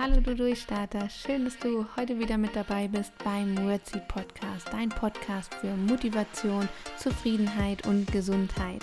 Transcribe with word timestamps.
Hallo 0.00 0.20
du 0.20 0.36
Durchstarter, 0.36 1.08
schön, 1.10 1.44
dass 1.44 1.58
du 1.58 1.84
heute 1.96 2.20
wieder 2.20 2.38
mit 2.38 2.54
dabei 2.54 2.86
bist 2.86 3.10
beim 3.24 3.56
Wordseed 3.66 4.06
Podcast, 4.06 4.68
dein 4.70 4.90
Podcast 4.90 5.52
für 5.54 5.74
Motivation, 5.74 6.68
Zufriedenheit 6.96 7.84
und 7.84 8.06
Gesundheit. 8.12 8.80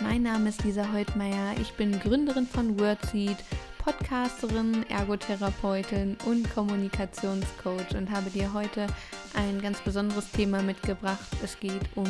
Mein 0.00 0.22
Name 0.22 0.50
ist 0.50 0.62
Lisa 0.62 0.92
Heutmeier, 0.92 1.56
ich 1.60 1.72
bin 1.72 1.98
Gründerin 1.98 2.46
von 2.46 2.78
Wordseed, 2.78 3.36
Podcasterin, 3.78 4.88
Ergotherapeutin 4.90 6.16
und 6.24 6.48
Kommunikationscoach 6.54 7.96
und 7.96 8.12
habe 8.12 8.30
dir 8.30 8.52
heute 8.52 8.86
ein 9.34 9.60
ganz 9.60 9.80
besonderes 9.80 10.30
Thema 10.30 10.62
mitgebracht. 10.62 11.26
Es 11.42 11.58
geht 11.58 11.82
um 11.96 12.06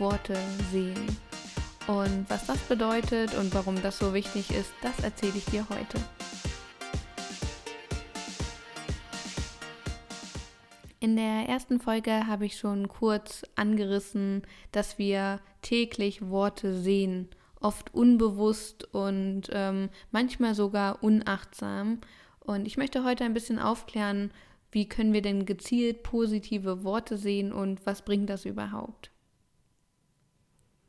Worte 0.00 0.36
sehen. 0.72 1.16
Und 1.86 2.26
was 2.28 2.46
das 2.46 2.58
bedeutet 2.62 3.32
und 3.36 3.54
warum 3.54 3.80
das 3.80 4.00
so 4.00 4.12
wichtig 4.12 4.50
ist, 4.50 4.72
das 4.82 5.04
erzähle 5.04 5.34
ich 5.36 5.44
dir 5.44 5.64
heute. 5.70 6.00
In 11.06 11.14
der 11.14 11.48
ersten 11.48 11.78
Folge 11.78 12.26
habe 12.26 12.46
ich 12.46 12.58
schon 12.58 12.88
kurz 12.88 13.44
angerissen, 13.54 14.42
dass 14.72 14.98
wir 14.98 15.38
täglich 15.62 16.30
Worte 16.30 16.76
sehen, 16.76 17.28
oft 17.60 17.94
unbewusst 17.94 18.92
und 18.92 19.42
ähm, 19.52 19.88
manchmal 20.10 20.56
sogar 20.56 21.04
unachtsam. 21.04 22.00
Und 22.40 22.66
ich 22.66 22.76
möchte 22.76 23.04
heute 23.04 23.22
ein 23.22 23.34
bisschen 23.34 23.60
aufklären, 23.60 24.32
wie 24.72 24.88
können 24.88 25.12
wir 25.12 25.22
denn 25.22 25.46
gezielt 25.46 26.02
positive 26.02 26.82
Worte 26.82 27.18
sehen 27.18 27.52
und 27.52 27.86
was 27.86 28.04
bringt 28.04 28.28
das 28.28 28.44
überhaupt. 28.44 29.12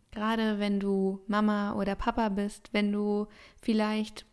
Gerade 0.09 0.57
wenn 0.57 0.79
du 0.79 1.21
Mama 1.27 1.75
oder 1.75 1.93
Papa 1.93 2.29
bist, 2.29 2.69
wenn 2.73 2.91
du 2.91 3.27
vielleicht 3.61 4.25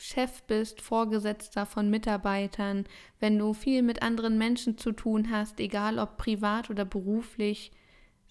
Chef 0.00 0.42
bist, 0.44 0.80
Vorgesetzter 0.80 1.66
von 1.66 1.90
Mitarbeitern, 1.90 2.86
wenn 3.18 3.38
du 3.38 3.52
viel 3.52 3.82
mit 3.82 4.02
anderen 4.02 4.38
Menschen 4.38 4.78
zu 4.78 4.92
tun 4.92 5.30
hast, 5.30 5.60
egal 5.60 5.98
ob 5.98 6.16
privat 6.16 6.70
oder 6.70 6.84
beruflich, 6.84 7.70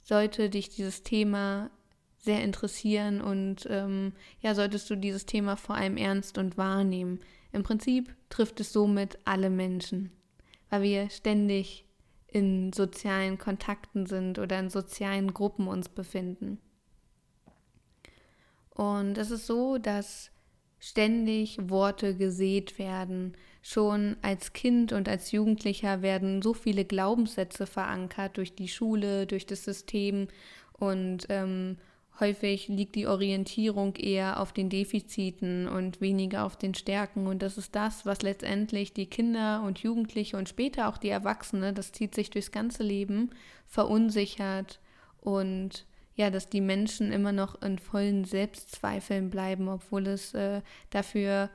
sollte 0.03 0.49
dich 0.49 0.69
dieses 0.69 1.03
Thema 1.03 1.69
sehr 2.17 2.43
interessieren 2.43 3.21
und 3.21 3.67
ähm, 3.69 4.13
ja, 4.41 4.55
solltest 4.55 4.89
du 4.89 4.95
dieses 4.95 5.25
Thema 5.25 5.55
vor 5.55 5.75
allem 5.75 5.95
ernst 5.95 6.37
und 6.37 6.57
wahrnehmen. 6.57 7.19
Im 7.51 7.63
Prinzip 7.63 8.13
trifft 8.29 8.59
es 8.59 8.73
somit 8.73 9.17
alle 9.25 9.49
Menschen, 9.49 10.11
weil 10.69 10.81
wir 10.81 11.09
ständig 11.09 11.85
in 12.27 12.73
sozialen 12.73 13.37
Kontakten 13.37 14.05
sind 14.05 14.39
oder 14.39 14.59
in 14.59 14.69
sozialen 14.69 15.33
Gruppen 15.33 15.67
uns 15.67 15.89
befinden. 15.89 16.59
Und 18.71 19.17
es 19.17 19.31
ist 19.31 19.47
so, 19.47 19.77
dass 19.77 20.31
ständig 20.79 21.57
Worte 21.69 22.15
gesät 22.15 22.79
werden. 22.79 23.33
Schon 23.61 24.15
als 24.21 24.53
Kind 24.53 24.93
und 24.93 25.09
als 25.09 25.31
Jugendlicher 25.31 26.01
werden 26.01 26.41
so 26.41 26.53
viele 26.53 26.85
Glaubenssätze 26.85 27.65
verankert 27.65 28.37
durch 28.37 28.55
die 28.55 28.69
Schule, 28.69 29.27
durch 29.27 29.45
das 29.45 29.63
System 29.63 30.27
und 30.73 31.25
ähm, 31.29 31.77
häufig 32.19 32.67
liegt 32.67 32.95
die 32.95 33.07
Orientierung 33.07 33.95
eher 33.95 34.39
auf 34.39 34.53
den 34.53 34.69
Defiziten 34.69 35.67
und 35.67 36.01
weniger 36.01 36.45
auf 36.45 36.57
den 36.57 36.73
Stärken. 36.73 37.27
Und 37.27 37.41
das 37.41 37.57
ist 37.57 37.75
das, 37.75 38.05
was 38.05 38.21
letztendlich 38.21 38.93
die 38.93 39.05
Kinder 39.05 39.63
und 39.65 39.79
Jugendliche 39.79 40.37
und 40.37 40.49
später 40.49 40.87
auch 40.87 40.97
die 40.97 41.09
Erwachsene, 41.09 41.73
das 41.73 41.91
zieht 41.91 42.15
sich 42.15 42.29
durchs 42.29 42.51
ganze 42.51 42.83
Leben, 42.83 43.31
verunsichert 43.67 44.79
und 45.21 45.85
ja, 46.19 46.29
dass 46.29 46.49
die 46.49 46.59
Menschen 46.59 47.13
immer 47.13 47.31
noch 47.31 47.61
in 47.61 47.79
vollen 47.79 48.25
Selbstzweifeln 48.25 49.29
bleiben, 49.29 49.69
obwohl 49.69 50.05
es 50.05 50.33
äh, 50.33 50.61
dafür 50.89 51.49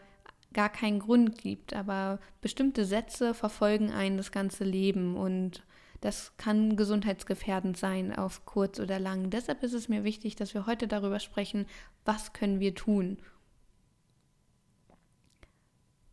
gar 0.54 0.70
keinen 0.70 1.00
Grund 1.00 1.36
gibt. 1.36 1.74
Aber 1.74 2.18
bestimmte 2.40 2.86
Sätze 2.86 3.34
verfolgen 3.34 3.90
einen 3.90 4.16
das 4.16 4.32
ganze 4.32 4.64
Leben 4.64 5.18
und 5.18 5.62
das 6.00 6.32
kann 6.38 6.76
gesundheitsgefährdend 6.76 7.76
sein 7.76 8.16
auf 8.16 8.46
kurz 8.46 8.80
oder 8.80 8.98
lang. 8.98 9.28
Deshalb 9.28 9.62
ist 9.62 9.74
es 9.74 9.90
mir 9.90 10.02
wichtig, 10.02 10.34
dass 10.34 10.54
wir 10.54 10.64
heute 10.64 10.88
darüber 10.88 11.20
sprechen, 11.20 11.66
was 12.06 12.32
können 12.32 12.58
wir 12.58 12.74
tun. 12.74 13.18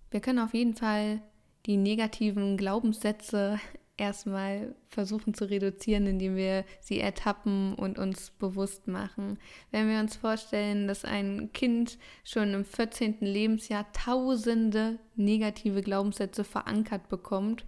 Wir 0.10 0.20
können 0.20 0.40
auf 0.40 0.54
jeden 0.54 0.74
Fall 0.74 1.22
die 1.66 1.78
negativen 1.78 2.58
Glaubenssätze 2.58 3.62
erstmal 4.02 4.74
versuchen 4.90 5.34
zu 5.34 5.50
reduzieren, 5.50 6.08
indem 6.08 6.36
wir 6.36 6.66
sie 6.80 7.00
ertappen 7.00 7.76
und 7.76 8.00
uns 8.00 8.32
bewusst 8.32 8.88
machen. 8.88 9.38
Wenn 9.70 9.88
wir 9.90 10.00
uns 10.00 10.16
vorstellen, 10.16 10.88
dass 10.88 11.06
ein 11.06 11.54
Kind 11.54 12.00
schon 12.24 12.54
im 12.54 12.66
14. 12.66 13.18
Lebensjahr 13.22 13.92
tausende 13.94 14.98
negative 15.16 15.82
Glaubenssätze 15.82 16.44
verankert 16.44 17.10
bekommt 17.10 17.64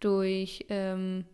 durch 0.00 0.66
ähm, 0.68 1.24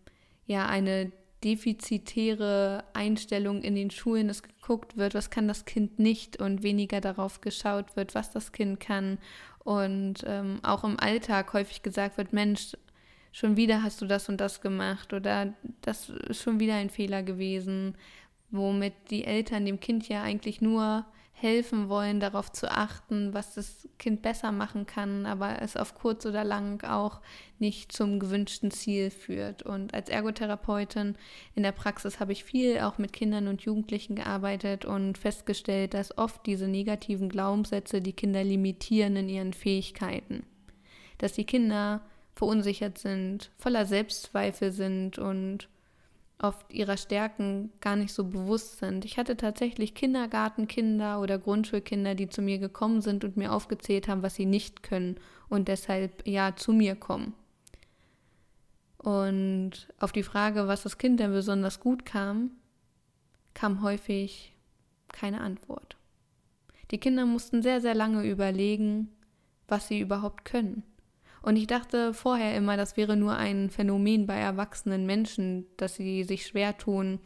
ja 0.46 0.66
eine 0.66 1.10
defizitäre 1.42 2.84
Einstellung 2.94 3.62
in 3.62 3.74
den 3.74 3.90
Schulen, 3.90 4.28
dass 4.28 4.42
geguckt 4.42 4.96
wird, 4.96 5.14
was 5.14 5.28
kann 5.30 5.48
das 5.48 5.64
Kind 5.64 5.98
nicht 5.98 6.40
und 6.40 6.62
weniger 6.62 7.00
darauf 7.00 7.40
geschaut 7.40 7.96
wird, 7.96 8.14
was 8.14 8.30
das 8.30 8.52
Kind 8.52 8.80
kann 8.80 9.18
und 9.64 10.24
ähm, 10.26 10.60
auch 10.62 10.84
im 10.84 11.00
Alltag 11.00 11.52
häufig 11.54 11.82
gesagt 11.82 12.18
wird, 12.18 12.32
Mensch, 12.32 12.76
schon 13.34 13.56
wieder 13.56 13.82
hast 13.82 14.00
du 14.00 14.06
das 14.06 14.28
und 14.28 14.40
das 14.40 14.60
gemacht 14.60 15.12
oder 15.12 15.52
das 15.80 16.08
ist 16.08 16.40
schon 16.40 16.60
wieder 16.60 16.74
ein 16.74 16.88
Fehler 16.88 17.24
gewesen, 17.24 17.96
womit 18.52 18.94
die 19.10 19.24
Eltern 19.24 19.66
dem 19.66 19.80
Kind 19.80 20.08
ja 20.08 20.22
eigentlich 20.22 20.60
nur 20.60 21.04
helfen 21.32 21.88
wollen, 21.88 22.20
darauf 22.20 22.52
zu 22.52 22.70
achten, 22.70 23.34
was 23.34 23.54
das 23.54 23.88
Kind 23.98 24.22
besser 24.22 24.52
machen 24.52 24.86
kann, 24.86 25.26
aber 25.26 25.60
es 25.60 25.76
auf 25.76 25.96
kurz 25.96 26.24
oder 26.26 26.44
lang 26.44 26.84
auch 26.84 27.20
nicht 27.58 27.90
zum 27.90 28.20
gewünschten 28.20 28.70
Ziel 28.70 29.10
führt. 29.10 29.64
Und 29.64 29.94
als 29.94 30.10
Ergotherapeutin 30.10 31.16
in 31.56 31.64
der 31.64 31.72
Praxis 31.72 32.20
habe 32.20 32.30
ich 32.30 32.44
viel 32.44 32.78
auch 32.78 32.98
mit 32.98 33.12
Kindern 33.12 33.48
und 33.48 33.62
Jugendlichen 33.62 34.14
gearbeitet 34.14 34.84
und 34.84 35.18
festgestellt, 35.18 35.92
dass 35.92 36.16
oft 36.16 36.46
diese 36.46 36.68
negativen 36.68 37.28
Glaubenssätze 37.28 38.00
die 38.00 38.12
Kinder 38.12 38.44
limitieren 38.44 39.16
in 39.16 39.28
ihren 39.28 39.54
Fähigkeiten. 39.54 40.46
Dass 41.18 41.32
die 41.32 41.44
Kinder 41.44 42.00
verunsichert 42.34 42.98
sind, 42.98 43.50
voller 43.58 43.86
Selbstzweifel 43.86 44.72
sind 44.72 45.18
und 45.18 45.68
oft 46.38 46.72
ihrer 46.72 46.96
Stärken 46.96 47.72
gar 47.80 47.96
nicht 47.96 48.12
so 48.12 48.24
bewusst 48.24 48.78
sind. 48.78 49.04
Ich 49.04 49.18
hatte 49.18 49.36
tatsächlich 49.36 49.94
Kindergartenkinder 49.94 51.20
oder 51.20 51.38
Grundschulkinder, 51.38 52.14
die 52.14 52.28
zu 52.28 52.42
mir 52.42 52.58
gekommen 52.58 53.00
sind 53.00 53.24
und 53.24 53.36
mir 53.36 53.52
aufgezählt 53.52 54.08
haben, 54.08 54.22
was 54.22 54.34
sie 54.34 54.46
nicht 54.46 54.82
können 54.82 55.16
und 55.48 55.68
deshalb 55.68 56.26
ja 56.26 56.56
zu 56.56 56.72
mir 56.72 56.96
kommen. 56.96 57.34
Und 58.98 59.88
auf 59.98 60.12
die 60.12 60.22
Frage, 60.22 60.66
was 60.66 60.82
das 60.82 60.98
Kind 60.98 61.20
denn 61.20 61.32
besonders 61.32 61.78
gut 61.78 62.04
kam, 62.04 62.52
kam 63.52 63.82
häufig 63.82 64.54
keine 65.08 65.40
Antwort. 65.40 65.96
Die 66.90 66.98
Kinder 66.98 67.26
mussten 67.26 67.62
sehr, 67.62 67.80
sehr 67.80 67.94
lange 67.94 68.24
überlegen, 68.24 69.08
was 69.68 69.88
sie 69.88 70.00
überhaupt 70.00 70.44
können. 70.44 70.82
Und 71.44 71.56
ich 71.56 71.66
dachte 71.66 72.14
vorher 72.14 72.56
immer, 72.56 72.78
das 72.78 72.96
wäre 72.96 73.18
nur 73.18 73.36
ein 73.36 73.68
Phänomen 73.68 74.26
bei 74.26 74.36
erwachsenen 74.36 75.04
Menschen, 75.04 75.66
dass 75.76 75.94
sie 75.94 76.24
sich 76.24 76.46
schwer 76.46 76.78
tun, 76.78 77.20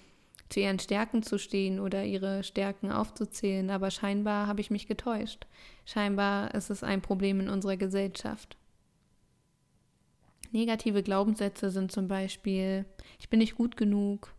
zu 0.48 0.58
ihren 0.58 0.80
Stärken 0.80 1.22
zu 1.22 1.38
stehen 1.38 1.78
oder 1.78 2.04
ihre 2.04 2.42
Stärken 2.42 2.90
aufzuzählen. 2.90 3.70
Aber 3.70 3.92
scheinbar 3.92 4.48
habe 4.48 4.60
ich 4.60 4.72
mich 4.72 4.88
getäuscht. 4.88 5.46
Scheinbar 5.84 6.52
ist 6.52 6.68
es 6.68 6.82
ein 6.82 7.00
Problem 7.00 7.38
in 7.38 7.48
unserer 7.48 7.76
Gesellschaft. 7.76 8.56
Negative 10.50 11.04
Glaubenssätze 11.04 11.70
sind 11.70 11.92
zum 11.92 12.08
Beispiel, 12.08 12.86
ich 13.20 13.28
bin 13.28 13.38
nicht 13.38 13.54
gut 13.54 13.76
genug, 13.76 14.34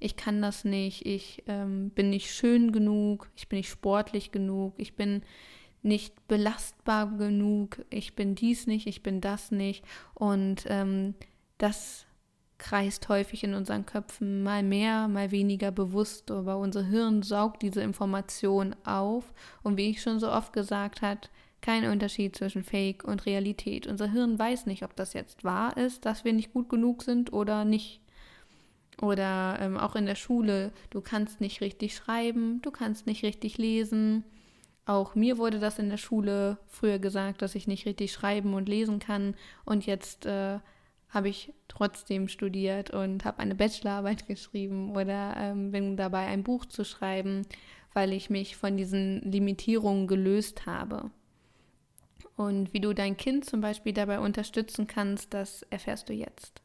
ich 0.00 0.16
kann 0.16 0.42
das 0.42 0.64
nicht, 0.64 1.06
ich 1.06 1.44
ähm, 1.46 1.90
bin 1.90 2.10
nicht 2.10 2.32
schön 2.32 2.72
genug, 2.72 3.30
ich 3.36 3.48
bin 3.48 3.58
nicht 3.58 3.70
sportlich 3.70 4.32
genug, 4.32 4.74
ich 4.78 4.96
bin 4.96 5.22
nicht 5.82 6.28
belastbar 6.28 7.06
genug, 7.16 7.84
ich 7.90 8.14
bin 8.14 8.34
dies 8.34 8.66
nicht, 8.66 8.86
ich 8.86 9.02
bin 9.02 9.20
das 9.20 9.50
nicht. 9.50 9.84
Und 10.14 10.64
ähm, 10.68 11.14
das 11.58 12.06
kreist 12.58 13.08
häufig 13.08 13.42
in 13.42 13.54
unseren 13.54 13.86
Köpfen 13.86 14.42
mal 14.42 14.62
mehr, 14.62 15.08
mal 15.08 15.30
weniger 15.30 15.70
bewusst, 15.70 16.30
aber 16.30 16.58
unser 16.58 16.84
Hirn 16.84 17.22
saugt 17.22 17.62
diese 17.62 17.82
Information 17.82 18.76
auf. 18.84 19.32
Und 19.62 19.76
wie 19.78 19.90
ich 19.90 20.02
schon 20.02 20.20
so 20.20 20.30
oft 20.30 20.52
gesagt 20.52 21.02
habe, 21.02 21.20
kein 21.62 21.90
Unterschied 21.90 22.36
zwischen 22.36 22.64
Fake 22.64 23.04
und 23.04 23.26
Realität. 23.26 23.86
Unser 23.86 24.10
Hirn 24.10 24.38
weiß 24.38 24.66
nicht, 24.66 24.82
ob 24.82 24.96
das 24.96 25.12
jetzt 25.12 25.44
wahr 25.44 25.76
ist, 25.76 26.06
dass 26.06 26.24
wir 26.24 26.32
nicht 26.32 26.52
gut 26.52 26.68
genug 26.68 27.02
sind 27.02 27.32
oder 27.32 27.64
nicht. 27.64 28.00
Oder 29.00 29.58
ähm, 29.60 29.78
auch 29.78 29.96
in 29.96 30.06
der 30.06 30.14
Schule, 30.14 30.72
du 30.90 31.00
kannst 31.00 31.40
nicht 31.40 31.60
richtig 31.60 31.94
schreiben, 31.94 32.60
du 32.62 32.70
kannst 32.70 33.06
nicht 33.06 33.22
richtig 33.24 33.56
lesen 33.56 34.24
auch 34.90 35.14
mir 35.14 35.38
wurde 35.38 35.60
das 35.60 35.78
in 35.78 35.88
der 35.88 35.98
Schule 35.98 36.58
früher 36.66 36.98
gesagt, 36.98 37.42
dass 37.42 37.54
ich 37.54 37.68
nicht 37.68 37.86
richtig 37.86 38.12
schreiben 38.12 38.54
und 38.54 38.68
lesen 38.68 38.98
kann. 38.98 39.36
Und 39.64 39.86
jetzt 39.86 40.26
äh, 40.26 40.58
habe 41.08 41.28
ich 41.28 41.54
trotzdem 41.68 42.26
studiert 42.26 42.90
und 42.90 43.24
habe 43.24 43.38
eine 43.38 43.54
Bachelorarbeit 43.54 44.26
geschrieben 44.28 44.90
oder 44.96 45.36
ähm, 45.36 45.70
bin 45.70 45.96
dabei, 45.96 46.26
ein 46.26 46.42
Buch 46.42 46.66
zu 46.66 46.84
schreiben, 46.84 47.46
weil 47.94 48.12
ich 48.12 48.30
mich 48.30 48.56
von 48.56 48.76
diesen 48.76 49.20
Limitierungen 49.22 50.08
gelöst 50.08 50.66
habe. 50.66 51.10
Und 52.36 52.72
wie 52.72 52.80
du 52.80 52.92
dein 52.92 53.16
Kind 53.16 53.44
zum 53.44 53.60
Beispiel 53.60 53.92
dabei 53.92 54.18
unterstützen 54.18 54.88
kannst, 54.88 55.34
das 55.34 55.62
erfährst 55.70 56.08
du 56.08 56.14
jetzt. 56.14 56.62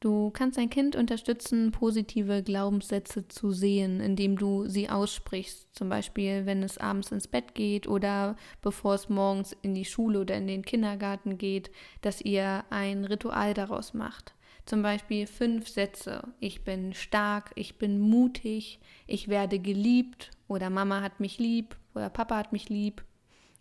Du 0.00 0.30
kannst 0.30 0.58
dein 0.58 0.68
Kind 0.68 0.94
unterstützen, 0.94 1.72
positive 1.72 2.42
Glaubenssätze 2.42 3.28
zu 3.28 3.52
sehen, 3.52 4.00
indem 4.00 4.36
du 4.36 4.68
sie 4.68 4.90
aussprichst. 4.90 5.74
Zum 5.74 5.88
Beispiel, 5.88 6.44
wenn 6.44 6.62
es 6.62 6.76
abends 6.76 7.12
ins 7.12 7.28
Bett 7.28 7.54
geht 7.54 7.88
oder 7.88 8.36
bevor 8.60 8.94
es 8.94 9.08
morgens 9.08 9.56
in 9.62 9.74
die 9.74 9.86
Schule 9.86 10.20
oder 10.20 10.36
in 10.36 10.46
den 10.46 10.62
Kindergarten 10.62 11.38
geht, 11.38 11.70
dass 12.02 12.20
ihr 12.20 12.64
ein 12.68 13.06
Ritual 13.06 13.54
daraus 13.54 13.94
macht. 13.94 14.34
Zum 14.66 14.82
Beispiel 14.82 15.26
fünf 15.26 15.68
Sätze. 15.68 16.28
Ich 16.40 16.62
bin 16.62 16.92
stark, 16.92 17.52
ich 17.54 17.78
bin 17.78 17.98
mutig, 17.98 18.80
ich 19.06 19.28
werde 19.28 19.58
geliebt 19.60 20.30
oder 20.46 20.68
Mama 20.68 21.00
hat 21.00 21.20
mich 21.20 21.38
lieb 21.38 21.74
oder 21.94 22.10
Papa 22.10 22.36
hat 22.36 22.52
mich 22.52 22.68
lieb 22.68 23.02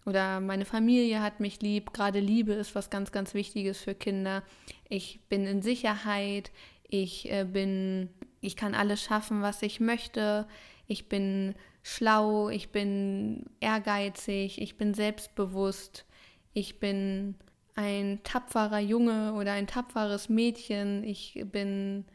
oder 0.06 0.40
meine 0.40 0.66
Familie 0.66 1.22
hat 1.22 1.40
mich 1.40 1.62
lieb. 1.62 1.94
Gerade 1.94 2.19
Liebe 2.19 2.54
ist 2.54 2.75
was 2.75 2.90
ganz, 2.90 3.12
ganz 3.12 3.34
Wichtiges 3.34 3.81
für 3.81 3.96
Kinder. 3.96 4.44
Ich 4.88 5.22
bin 5.30 5.48
in 5.48 5.62
Sicherheit. 5.62 6.52
Ich 6.88 7.31
äh, 7.31 7.44
bin, 7.44 8.10
ich 8.40 8.56
kann 8.56 8.75
alles 8.75 9.02
schaffen, 9.02 9.42
was 9.42 9.62
ich 9.63 9.80
möchte. 9.80 10.48
Ich 10.88 11.10
bin 11.10 11.56
schlau. 11.81 12.50
Ich 12.50 12.69
bin 12.69 13.46
ehrgeizig. 13.60 14.62
Ich 14.62 14.78
bin 14.78 14.94
selbstbewusst. 14.94 16.06
Ich 16.54 16.80
bin 16.80 17.36
ein 17.74 18.19
tapferer 18.24 18.80
Junge 18.80 19.34
oder 19.34 19.54
ein 19.54 19.68
tapferes 19.68 20.30
Mädchen. 20.30 21.04
Ich 21.04 21.44
bin 21.52 22.06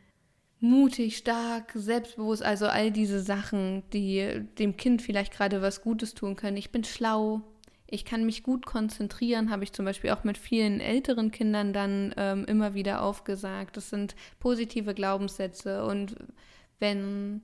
mutig, 0.60 1.16
stark, 1.16 1.72
selbstbewusst, 1.75 2.42
also 2.42 2.66
all 2.66 2.90
diese 2.90 3.20
Sachen, 3.20 3.82
die 3.92 4.42
dem 4.58 4.76
Kind 4.76 5.02
vielleicht 5.02 5.32
gerade 5.32 5.62
was 5.62 5.82
Gutes 5.82 6.14
tun 6.14 6.37
können. 6.37 6.56
Ich 6.58 6.70
bin 6.70 6.84
schlau, 6.84 7.42
ich 7.90 8.04
kann 8.04 8.25
mich 8.25 8.42
gut 8.42 8.66
konzentrieren, 8.66 9.50
habe 9.50 9.64
ich 9.64 9.72
zum 9.72 9.84
Beispiel 9.84 10.10
auch 10.10 10.25
mit 10.25 10.38
vielen 10.38 10.81
älteren 10.81 11.31
Kindern 11.31 11.72
dann 11.72 12.14
ähm, 12.16 12.44
immer 12.46 12.75
wieder 12.75 13.02
aufgesagt. 13.02 13.76
Das 13.76 13.90
sind 13.90 14.14
positive 14.38 14.94
Glaubenssätze. 14.94 15.84
Und 15.84 16.16
wenn 16.78 17.42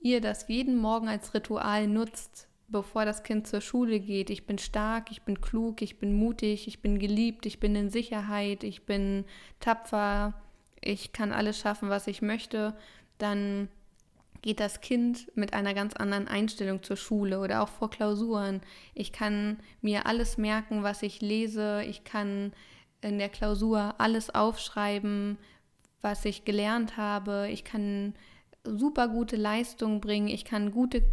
ihr 0.00 0.20
das 0.20 0.48
jeden 0.48 0.76
Morgen 0.76 1.08
als 1.08 1.34
Ritual 1.34 1.86
nutzt, 1.86 2.48
bevor 2.68 3.04
das 3.04 3.22
Kind 3.22 3.46
zur 3.46 3.60
Schule 3.60 4.00
geht, 4.00 4.30
ich 4.30 4.46
bin 4.46 4.58
stark, 4.58 5.10
ich 5.10 5.22
bin 5.22 5.42
klug, 5.42 5.82
ich 5.82 5.98
bin 5.98 6.14
mutig, 6.14 6.66
ich 6.66 6.80
bin 6.80 6.98
geliebt, 6.98 7.44
ich 7.44 7.60
bin 7.60 7.76
in 7.76 7.90
Sicherheit, 7.90 8.64
ich 8.64 8.86
bin 8.86 9.26
tapfer, 9.60 10.32
ich 10.80 11.12
kann 11.12 11.32
alles 11.32 11.58
schaffen, 11.58 11.90
was 11.90 12.06
ich 12.06 12.22
möchte, 12.22 12.74
dann 13.18 13.68
geht 14.42 14.58
das 14.58 14.80
Kind 14.80 15.30
mit 15.36 15.54
einer 15.54 15.72
ganz 15.72 15.94
anderen 15.94 16.28
Einstellung 16.28 16.82
zur 16.82 16.96
Schule 16.96 17.40
oder 17.40 17.62
auch 17.62 17.68
vor 17.68 17.90
Klausuren. 17.90 18.60
Ich 18.92 19.12
kann 19.12 19.58
mir 19.80 20.06
alles 20.06 20.36
merken, 20.36 20.82
was 20.82 21.02
ich 21.02 21.20
lese. 21.20 21.82
Ich 21.84 22.02
kann 22.04 22.52
in 23.00 23.18
der 23.18 23.28
Klausur 23.28 23.94
alles 23.98 24.34
aufschreiben, 24.34 25.38
was 26.00 26.24
ich 26.24 26.44
gelernt 26.44 26.96
habe. 26.96 27.48
Ich 27.50 27.64
kann 27.64 28.14
super 28.64 29.08
gute 29.08 29.36
Leistungen 29.36 30.00
bringen. 30.00 30.28
Ich 30.28 30.44
kann 30.44 30.72
gute 30.72 31.04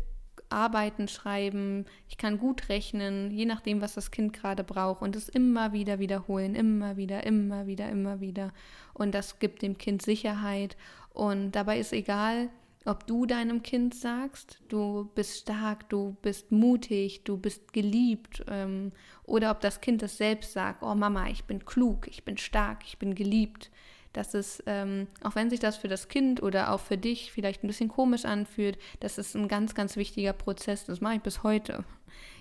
Arbeiten 0.50 1.08
schreiben. 1.08 1.86
Ich 2.08 2.18
kann 2.18 2.40
gut 2.40 2.70
rechnen, 2.70 3.30
je 3.30 3.46
nachdem, 3.46 3.82
was 3.82 3.94
das 3.94 4.10
Kind 4.10 4.34
gerade 4.34 4.64
braucht. 4.64 5.04
Und 5.04 5.16
es 5.16 5.30
immer 5.30 5.72
wieder 5.72 6.00
wiederholen, 6.00 6.56
immer 6.56 6.98
wieder, 6.98 7.24
immer 7.26 7.68
wieder, 7.68 7.90
immer 7.90 8.20
wieder. 8.20 8.52
Und 8.94 9.14
das 9.14 9.38
gibt 9.38 9.62
dem 9.62 9.78
Kind 9.78 10.02
Sicherheit. 10.02 10.76
Und 11.14 11.52
dabei 11.52 11.80
ist 11.80 11.94
egal, 11.94 12.50
ob 12.86 13.06
du 13.06 13.26
deinem 13.26 13.62
Kind 13.62 13.94
sagst, 13.94 14.62
du 14.70 15.10
bist 15.14 15.42
stark, 15.42 15.90
du 15.90 16.16
bist 16.22 16.52
mutig, 16.52 17.24
du 17.24 17.38
bist 17.38 17.74
geliebt, 17.74 18.44
ähm, 18.48 18.92
oder 19.24 19.52
ob 19.52 19.60
das 19.60 19.82
Kind 19.82 20.02
es 20.02 20.18
selbst 20.18 20.54
sagt, 20.54 20.82
oh 20.82 20.96
Mama, 20.96 21.28
ich 21.30 21.44
bin 21.44 21.66
klug, 21.66 22.08
ich 22.08 22.24
bin 22.24 22.38
stark, 22.38 22.84
ich 22.86 22.98
bin 22.98 23.16
geliebt. 23.16 23.70
Das 24.14 24.34
ist, 24.34 24.64
ähm, 24.66 25.08
auch 25.24 25.36
wenn 25.36 25.52
sich 25.52 25.60
das 25.60 25.78
für 25.78 25.88
das 25.88 26.08
Kind 26.08 26.42
oder 26.42 26.72
auch 26.72 26.80
für 26.80 26.98
dich 26.98 27.32
vielleicht 27.32 27.64
ein 27.64 27.68
bisschen 27.68 27.90
komisch 27.90 28.26
anfühlt, 28.26 28.80
das 29.02 29.18
ist 29.18 29.36
ein 29.36 29.48
ganz, 29.48 29.76
ganz 29.76 29.98
wichtiger 29.98 30.34
Prozess. 30.34 30.86
Das 30.86 31.00
mache 31.00 31.16
ich 31.16 31.22
bis 31.22 31.44
heute. 31.44 31.84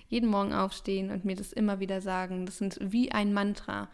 Jeden 0.07 0.29
Morgen 0.29 0.53
aufstehen 0.53 1.11
und 1.11 1.25
mir 1.25 1.35
das 1.35 1.53
immer 1.53 1.79
wieder 1.79 2.01
sagen. 2.01 2.47
Das 2.47 2.57
sind 2.57 2.79
wie 2.81 3.11
ein 3.11 3.33
Mantra. 3.33 3.87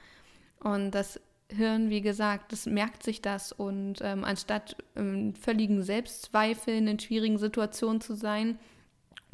Und 0.59 0.91
das 0.91 1.19
Hirn, 1.51 1.89
wie 1.89 2.01
gesagt, 2.01 2.51
das 2.51 2.65
merkt 2.65 3.03
sich 3.03 3.21
das 3.21 3.51
und 3.51 3.99
ähm, 4.01 4.23
anstatt 4.23 4.77
ähm, 4.95 5.35
völligen 5.35 5.83
Selbstzweifeln 5.83 6.87
in 6.87 6.99
schwierigen 6.99 7.37
Situationen 7.37 8.01
zu 8.01 8.15
sein, 8.15 8.57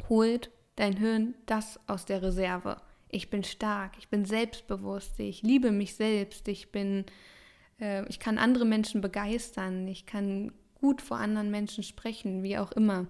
holt 0.08 0.50
dein 0.76 0.96
Hirn 0.96 1.34
das 1.46 1.80
aus 1.86 2.04
der 2.04 2.22
Reserve. 2.22 2.76
Ich 3.08 3.30
bin 3.30 3.44
stark, 3.44 3.92
ich 3.98 4.08
bin 4.08 4.24
selbstbewusst, 4.24 5.18
ich 5.20 5.42
liebe 5.42 5.70
mich 5.70 5.94
selbst, 5.94 6.48
ich 6.48 6.70
bin, 6.70 7.04
äh, 7.80 8.06
ich 8.08 8.18
kann 8.18 8.38
andere 8.38 8.64
Menschen 8.64 9.00
begeistern, 9.00 9.88
ich 9.88 10.04
kann 10.06 10.52
gut 10.74 11.00
vor 11.00 11.18
anderen 11.18 11.50
Menschen 11.50 11.82
sprechen, 11.82 12.42
wie 12.42 12.58
auch 12.58 12.72
immer. 12.72 13.06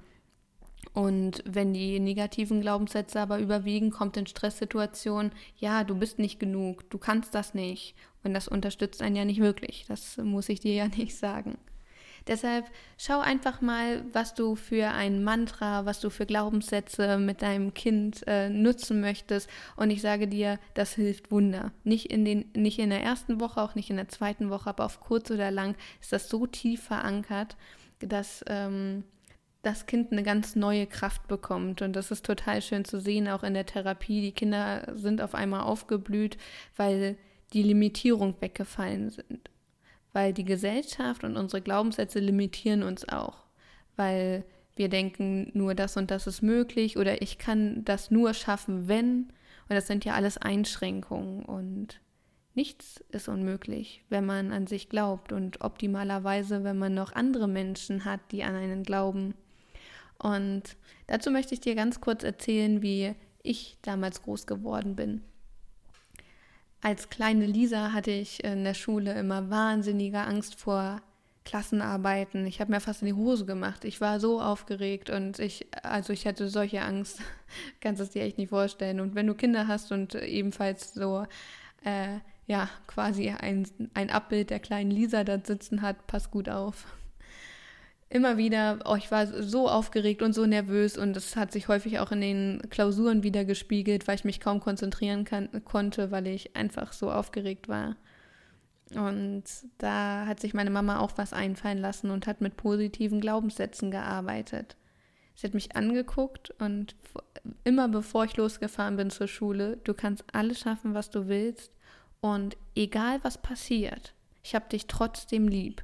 Und 0.95 1.43
wenn 1.47 1.73
die 1.73 1.99
negativen 2.01 2.61
Glaubenssätze 2.61 3.21
aber 3.21 3.39
überwiegen, 3.39 3.91
kommt 3.91 4.17
in 4.17 4.27
Stresssituationen, 4.27 5.33
ja, 5.57 5.85
du 5.85 5.95
bist 5.95 6.19
nicht 6.19 6.39
genug, 6.39 6.89
du 6.91 6.99
kannst 6.99 7.35
das 7.35 7.55
nicht. 7.55 7.95
Und 8.25 8.35
das 8.35 8.47
unterstützt 8.47 9.03
einen 9.03 9.17
ja 9.17 9.25
nicht 9.25 9.41
wirklich. 9.41 9.87
Das 9.89 10.19
muss 10.19 10.49
ich 10.49 10.61
dir 10.61 10.75
ja 10.75 10.89
nicht 10.97 11.17
sagen. 11.17 11.57
Deshalb 12.27 12.67
schau 12.99 13.19
einfach 13.19 13.61
mal, 13.61 14.05
was 14.13 14.35
du 14.35 14.55
für 14.55 14.89
ein 14.91 15.25
Mantra, 15.25 15.87
was 15.87 15.99
du 15.99 16.09
für 16.09 16.27
Glaubenssätze 16.27 17.19
mit 17.19 17.43
deinem 17.43 17.75
Kind 17.75 18.23
äh, 18.29 18.49
nutzen 18.49 19.01
möchtest. 19.01 19.49
Und 19.77 19.91
ich 19.91 20.03
sage 20.03 20.29
dir, 20.29 20.61
das 20.75 20.95
hilft 20.95 21.31
Wunder. 21.31 21.73
Nicht 21.83 22.13
in, 22.13 22.25
den, 22.25 22.45
nicht 22.55 22.79
in 22.79 22.91
der 22.91 23.03
ersten 23.03 23.41
Woche, 23.41 23.61
auch 23.61 23.75
nicht 23.75 23.91
in 23.91 23.97
der 23.97 24.09
zweiten 24.09 24.51
Woche, 24.51 24.71
aber 24.71 24.85
auf 24.85 25.01
kurz 25.01 25.31
oder 25.31 25.51
lang 25.51 25.75
ist 26.01 26.13
das 26.13 26.29
so 26.29 26.47
tief 26.47 26.85
verankert, 26.85 27.57
dass 27.99 28.45
ähm, 28.47 29.03
das 29.63 29.87
Kind 29.87 30.13
eine 30.13 30.23
ganz 30.23 30.57
neue 30.57 30.87
Kraft 30.87 31.29
bekommt. 31.29 31.83
Und 31.83 31.95
das 31.95 32.11
ist 32.11 32.27
total 32.27 32.61
schön 32.63 32.85
zu 32.85 33.01
sehen, 33.01 33.29
auch 33.29 33.45
in 33.45 33.55
der 33.55 33.67
Therapie. 33.67 34.21
Die 34.21 34.33
Kinder 34.33 34.93
sind 34.95 35.23
auf 35.23 35.35
einmal 35.35 35.63
aufgeblüht, 35.63 36.37
weil 36.77 37.17
die 37.53 37.63
Limitierung 37.63 38.35
weggefallen 38.41 39.11
sind. 39.11 39.51
Weil 40.13 40.33
die 40.33 40.45
Gesellschaft 40.45 41.25
und 41.25 41.37
unsere 41.37 41.63
Glaubenssätze 41.63 42.19
limitieren 42.19 42.83
uns 42.83 43.09
auch. 43.09 43.45
Weil 43.97 44.45
wir 44.75 44.89
denken, 44.89 45.51
nur 45.55 45.75
das 45.75 45.97
und 45.97 46.11
das 46.11 46.27
ist 46.27 46.43
möglich 46.43 46.97
oder 46.97 47.23
ich 47.23 47.39
kann 47.39 47.85
das 47.85 48.11
nur 48.11 48.35
schaffen, 48.35 48.89
wenn. 48.89 49.33
Und 49.69 49.77
das 49.77 49.87
sind 49.87 50.05
ja 50.05 50.15
alles 50.15 50.39
Einschränkungen 50.39 51.45
und 51.45 52.01
nichts 52.55 53.03
ist 53.11 53.29
unmöglich, 53.29 54.05
wenn 54.09 54.27
man 54.27 54.53
an 54.53 54.67
sich 54.67 54.89
glaubt 54.89 55.33
und 55.33 55.61
optimalerweise, 55.61 56.65
wenn 56.65 56.79
man 56.79 56.95
noch 56.95 57.13
andere 57.13 57.49
Menschen 57.49 58.05
hat, 58.05 58.21
die 58.33 58.43
an 58.43 58.55
einen 58.55 58.83
glauben. 58.83 59.35
Und 60.23 60.63
dazu 61.09 61.31
möchte 61.31 61.53
ich 61.53 61.61
dir 61.61 61.75
ganz 61.75 62.01
kurz 62.01 62.23
erzählen, 62.23 62.81
wie 62.81 63.15
ich 63.43 63.77
damals 63.83 64.23
groß 64.23 64.47
geworden 64.47 64.95
bin. 64.95 65.23
Als 66.81 67.11
kleine 67.11 67.47
Lisa 67.47 67.93
hatte 67.93 68.13
ich 68.13 68.43
in 68.45 68.65
der 68.65 68.75
Schule 68.75 69.15
immer 69.19 69.51
wahnsinnige 69.51 70.21
Angst 70.21 70.55
vor 70.55 71.03
Klassenarbeiten. 71.45 72.47
Ich 72.47 72.61
habe 72.61 72.71
mir 72.71 72.81
fast 72.81 73.03
in 73.03 73.07
die 73.07 73.15
Hose 73.15 73.47
gemacht. 73.47 73.85
Ich 73.85 74.01
war 74.01 74.21
so 74.21 74.41
aufgeregt 74.41 75.11
und 75.11 75.41
ich, 75.41 75.67
also 75.83 76.13
ich 76.13 76.25
hatte 76.25 76.49
solche 76.49 76.83
Angst, 76.83 77.21
kannst 77.81 78.01
es 78.01 78.11
dir 78.11 78.23
echt 78.23 78.39
nicht 78.39 78.51
vorstellen. 78.51 79.01
Und 79.01 79.17
wenn 79.17 79.27
du 79.27 79.35
Kinder 79.35 79.67
hast 79.67 79.91
und 79.91 80.15
ebenfalls 80.15 80.95
so, 80.95 81.27
äh, 81.85 82.19
ja, 82.47 82.69
quasi 82.87 83.31
ein, 83.31 83.67
ein 83.95 84.11
Abbild 84.11 84.51
der 84.51 84.61
kleinen 84.61 84.93
Lisa 84.93 85.25
da 85.25 85.41
sitzen 85.43 85.83
hat, 85.83 86.07
pass 86.07 86.31
gut 86.31 86.49
auf 86.49 86.87
immer 88.13 88.37
wieder, 88.37 88.79
oh, 88.85 88.95
ich 88.95 89.11
war 89.11 89.27
so 89.27 89.69
aufgeregt 89.69 90.21
und 90.21 90.35
so 90.35 90.45
nervös 90.45 90.99
und 90.99 91.15
das 91.15 91.35
hat 91.35 91.51
sich 91.51 91.69
häufig 91.69 91.99
auch 91.99 92.13
in 92.13 92.21
den 92.21 92.63
Klausuren 92.69 93.23
wieder 93.23 93.47
gespiegelt, 93.47 94.07
weil 94.07 94.17
ich 94.17 94.25
mich 94.25 94.39
kaum 94.39 94.61
konzentrieren 94.61 95.25
kann, 95.25 95.49
konnte, 95.65 96.11
weil 96.11 96.27
ich 96.27 96.55
einfach 96.55 96.93
so 96.93 97.11
aufgeregt 97.11 97.69
war. 97.69 97.97
Und 98.95 99.45
da 99.79 100.27
hat 100.27 100.41
sich 100.41 100.53
meine 100.53 100.69
Mama 100.69 101.01
auch 101.01 101.13
was 101.17 101.33
einfallen 101.33 101.79
lassen 101.79 102.11
und 102.11 102.27
hat 102.27 102.43
mit 102.43 102.59
positiven 102.59 103.23
Glaubenssätzen 103.23 103.91
gearbeitet. 103.91 104.77
Sie 105.35 105.47
hat 105.47 105.55
mich 105.55 105.75
angeguckt 105.75 106.51
und 106.61 106.95
immer 107.65 107.89
bevor 107.89 108.27
ich 108.27 108.37
losgefahren 108.37 108.97
bin 108.97 109.09
zur 109.09 109.27
Schule, 109.27 109.79
du 109.85 109.95
kannst 109.95 110.25
alles 110.35 110.61
schaffen, 110.61 110.93
was 110.93 111.09
du 111.09 111.29
willst 111.29 111.73
und 112.21 112.59
egal 112.77 113.21
was 113.23 113.41
passiert, 113.41 114.13
ich 114.43 114.55
habe 114.55 114.69
dich 114.69 114.87
trotzdem 114.87 115.49
lieb. 115.49 115.83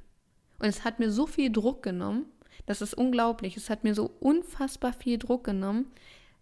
Und 0.59 0.67
es 0.67 0.85
hat 0.85 0.99
mir 0.99 1.11
so 1.11 1.27
viel 1.27 1.51
Druck 1.51 1.83
genommen. 1.83 2.27
Das 2.67 2.83
ist 2.83 2.95
unglaublich. 2.95 3.57
Es 3.57 3.71
hat 3.71 3.85
mir 3.85 3.95
so 3.95 4.11
unfassbar 4.21 4.93
viel 4.93 5.19
Druck 5.19 5.45
genommen. 5.45 5.87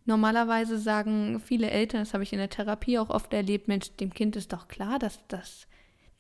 Normalerweise 0.07 0.79
sagen 0.79 1.41
viele 1.41 1.71
Eltern, 1.71 2.01
das 2.01 2.15
habe 2.15 2.23
ich 2.23 2.33
in 2.33 2.39
der 2.39 2.49
Therapie 2.49 2.99
auch 2.99 3.11
oft 3.11 3.33
erlebt, 3.33 3.67
Mensch, 3.67 3.91
dem 3.97 4.15
Kind 4.15 4.37
ist 4.37 4.53
doch 4.53 4.69
klar, 4.69 4.99
dass 4.99 5.19
das 5.27 5.67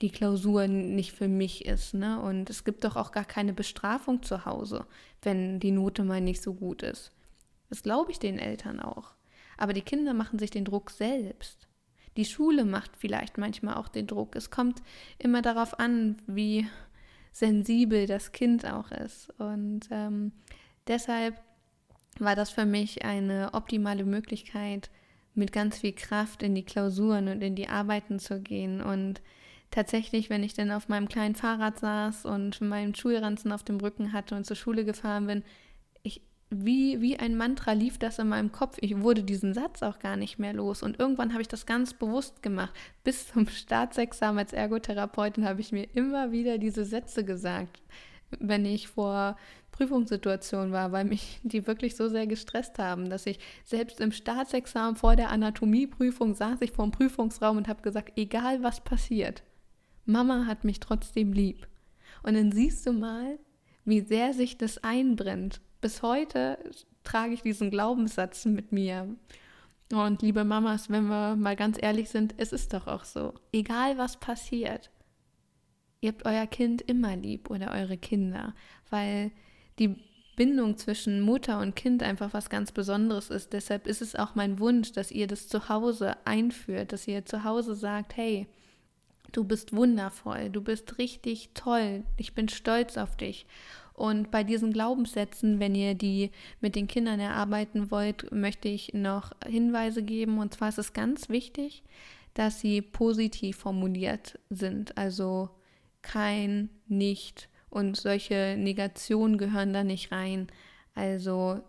die 0.03 0.11
Klausur 0.11 0.67
nicht 0.67 1.13
für 1.13 1.29
mich 1.29 1.65
ist, 1.65 1.95
ne? 1.95 2.21
Und 2.21 2.51
es 2.51 2.65
gibt 2.65 2.85
doch 2.85 2.97
auch 2.97 3.13
gar 3.13 3.25
keine 3.25 3.53
Bestrafung 3.53 4.23
zu 4.23 4.45
Hause, 4.45 4.87
wenn 5.23 5.61
die 5.61 5.71
Note 5.71 6.05
mal 6.05 6.21
nicht 6.21 6.43
so 6.43 6.53
gut 6.53 6.83
ist. 6.83 7.13
Das 7.71 7.83
glaube 7.83 8.11
ich 8.11 8.19
den 8.19 8.39
Eltern 8.39 8.81
auch. 8.81 9.15
Aber 9.57 9.73
die 9.73 9.83
Kinder 9.83 10.13
machen 10.13 10.39
sich 10.39 10.51
den 10.51 10.65
Druck 10.65 10.91
selbst. 10.91 11.67
Die 12.17 12.25
Schule 12.25 12.65
macht 12.65 12.97
vielleicht 12.97 13.39
manchmal 13.39 13.77
auch 13.77 13.89
den 13.89 14.07
Druck. 14.07 14.37
Es 14.37 14.51
kommt 14.51 14.83
immer 15.19 15.43
darauf 15.43 15.79
an, 15.79 16.21
wie 16.27 16.67
sensibel 17.37 18.07
das 18.07 18.33
Kind 18.33 18.65
auch 18.65 18.91
ist. 18.91 19.29
Und 19.39 19.89
ähm, 19.91 20.33
deshalb 20.87 21.39
war 22.19 22.35
das 22.35 22.49
für 22.49 22.65
mich 22.65 23.05
eine 23.05 23.53
optimale 23.53 24.05
Möglichkeit, 24.05 24.91
mit 25.35 25.53
ganz 25.53 25.79
viel 25.79 25.93
Kraft 25.93 26.43
in 26.43 26.55
die 26.55 26.65
Klausuren 26.65 27.29
und 27.29 27.43
in 27.43 27.55
die 27.55 27.69
Arbeiten 27.69 28.19
zu 28.19 28.41
gehen. 28.41 28.81
Und 28.81 29.21
tatsächlich, 29.71 30.31
wenn 30.31 30.43
ich 30.43 30.55
dann 30.55 30.71
auf 30.71 30.89
meinem 30.89 31.09
kleinen 31.09 31.35
Fahrrad 31.35 31.79
saß 31.79 32.25
und 32.25 32.63
meinen 32.63 32.95
Schulranzen 32.95 33.53
auf 33.53 33.63
dem 33.63 33.81
Rücken 33.81 34.15
hatte 34.15 34.35
und 34.35 34.47
zur 34.47 34.57
Schule 34.57 34.87
gefahren 34.87 35.27
bin, 35.27 35.45
wie, 36.51 37.01
wie 37.01 37.19
ein 37.19 37.37
Mantra 37.37 37.73
lief 37.73 37.99
das 37.99 38.19
in 38.19 38.29
meinem 38.29 38.53
Kopf. 38.53 38.77
Ich 38.81 39.01
wurde 39.01 39.25
diesen 39.25 39.53
Satz 39.53 39.83
auch 39.83 39.99
gar 39.99 40.17
nicht 40.17 40.39
mehr 40.39 40.53
los. 40.53 40.83
Und 40.83 40.99
irgendwann 41.01 41.33
habe 41.33 41.43
ich 41.43 41.49
das 41.49 41.67
ganz 41.67 41.93
bewusst 41.95 42.43
gemacht. 42.43 42.73
Bis 43.03 43.29
zum 43.29 43.49
Staatsexamen 43.49 44.39
als 44.39 44.53
Ergotherapeutin 44.53 45.45
habe 45.45 45.61
ich 45.61 45.73
mir 45.73 45.89
immer 45.95 46.31
wieder 46.31 46.59
diese 46.59 46.85
Sätze 46.85 47.25
gesagt, 47.25 47.83
wenn 48.39 48.65
ich 48.65 48.89
vor 48.89 49.37
Prüfungssituation 49.73 50.73
war, 50.73 50.93
weil 50.93 51.05
mich 51.05 51.41
die 51.43 51.67
wirklich 51.67 51.97
so 51.97 52.09
sehr 52.09 52.27
gestresst 52.27 52.79
haben, 52.79 53.11
dass 53.11 53.27
ich 53.27 53.41
selbst 53.65 54.01
im 54.01 54.13
Staatsexamen 54.13 54.97
vor 54.97 55.17
der 55.17 55.31
Anatomieprüfung 55.31 56.35
saß 56.35 56.61
ich 56.63 56.73
vor 56.73 56.87
dem 56.87 56.93
Prüfungsraum 56.93 57.57
und 57.57 57.69
habe 57.69 57.83
gesagt, 57.83 58.13
egal 58.17 58.63
was 58.63 58.81
passiert, 58.81 59.43
Mama 60.05 60.47
hat 60.47 60.65
mich 60.65 60.79
trotzdem 60.79 61.33
lieb. 61.33 61.67
Und 62.23 62.35
dann 62.35 62.53
siehst 62.53 62.87
du 62.87 62.93
mal, 62.93 63.39
wie 63.85 64.01
sehr 64.01 64.33
sich 64.33 64.57
das 64.57 64.83
einbrennt. 64.83 65.61
Bis 65.81 66.03
heute 66.03 66.59
trage 67.05 67.35
ich 67.35 67.43
diesen 67.43 67.71
Glaubenssatz 67.71 68.45
mit 68.45 68.73
mir. 68.73 69.09
Und 69.93 70.23
liebe 70.23 70.45
Mamas, 70.45 70.91
wenn 70.91 71.07
wir 71.07 71.37
mal 71.37 71.55
ganz 71.55 71.79
ehrlich 71.81 72.09
sind, 72.11 72.35
es 72.39 72.53
ist 72.53 72.73
doch 72.73 72.87
auch 72.87 73.05
so. 73.05 73.35
Egal 73.53 73.99
was 73.99 74.17
passiert, 74.19 74.91
ihr 76.01 76.11
habt 76.11 76.27
euer 76.27 76.47
Kind 76.47 76.83
immer 76.83 77.17
lieb 77.17 77.51
oder 77.51 77.71
eure 77.73 77.97
Kinder, 77.97 78.55
weil 78.91 79.31
die 79.79 79.97
Bindung 80.37 80.77
zwischen 80.77 81.21
Mutter 81.23 81.61
und 81.61 81.77
Kind 81.77 82.03
einfach 82.03 82.35
was 82.35 82.51
ganz 82.51 82.71
Besonderes 82.73 83.31
ist. 83.31 83.53
Deshalb 83.53 83.87
ist 83.87 84.03
es 84.03 84.15
auch 84.15 84.35
mein 84.35 84.59
Wunsch, 84.59 84.93
dass 84.93 85.11
ihr 85.11 85.27
das 85.27 85.49
zu 85.49 85.69
Hause 85.69 86.17
einführt, 86.27 86.93
dass 86.93 87.09
ihr 87.09 87.25
zu 87.25 87.43
Hause 87.43 87.75
sagt, 87.75 88.17
hey, 88.17 88.47
du 89.33 89.45
bist 89.45 89.75
wundervoll, 89.75 90.51
du 90.51 90.61
bist 90.61 90.99
richtig 90.99 91.51
toll, 91.55 92.05
ich 92.17 92.35
bin 92.35 92.49
stolz 92.49 92.99
auf 92.99 93.17
dich. 93.17 93.47
Und 93.97 94.31
bei 94.31 94.45
diesen 94.45 94.73
Glaubenssätzen, 94.73 95.59
wenn 95.59 95.75
ihr 95.75 95.95
die 95.95 96.31
mit 96.61 96.77
den 96.77 96.87
Kindern 96.87 97.19
erarbeiten 97.19 97.91
wollt, 97.91 98.31
möchte 98.31 98.69
ich 98.69 98.93
noch 98.93 99.33
Hinweise 99.47 100.03
geben. 100.03 100.39
Und 100.39 100.55
zwar 100.55 100.69
ist 100.69 100.79
es 100.79 100.93
ganz 100.93 101.31
wichtig, 101.31 101.83
dass 102.35 102.61
sie 102.61 102.83
positiv 102.83 103.57
formuliert 103.57 104.39
sind. 104.51 104.99
Also 104.99 105.49
kein, 106.03 106.69
nicht, 106.87 107.49
und 107.71 107.97
solche 107.97 108.57
Negationen 108.59 109.39
gehören 109.39 109.73
da 109.73 109.85
nicht 109.85 110.13
rein. 110.13 110.47
Also, 110.95 111.61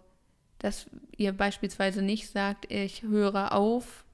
dass 0.59 0.89
ihr 1.17 1.33
beispielsweise 1.33 2.01
nicht 2.01 2.29
sagt, 2.29 2.71
ich 2.71 3.03
höre 3.03 3.53
auf, 3.53 4.05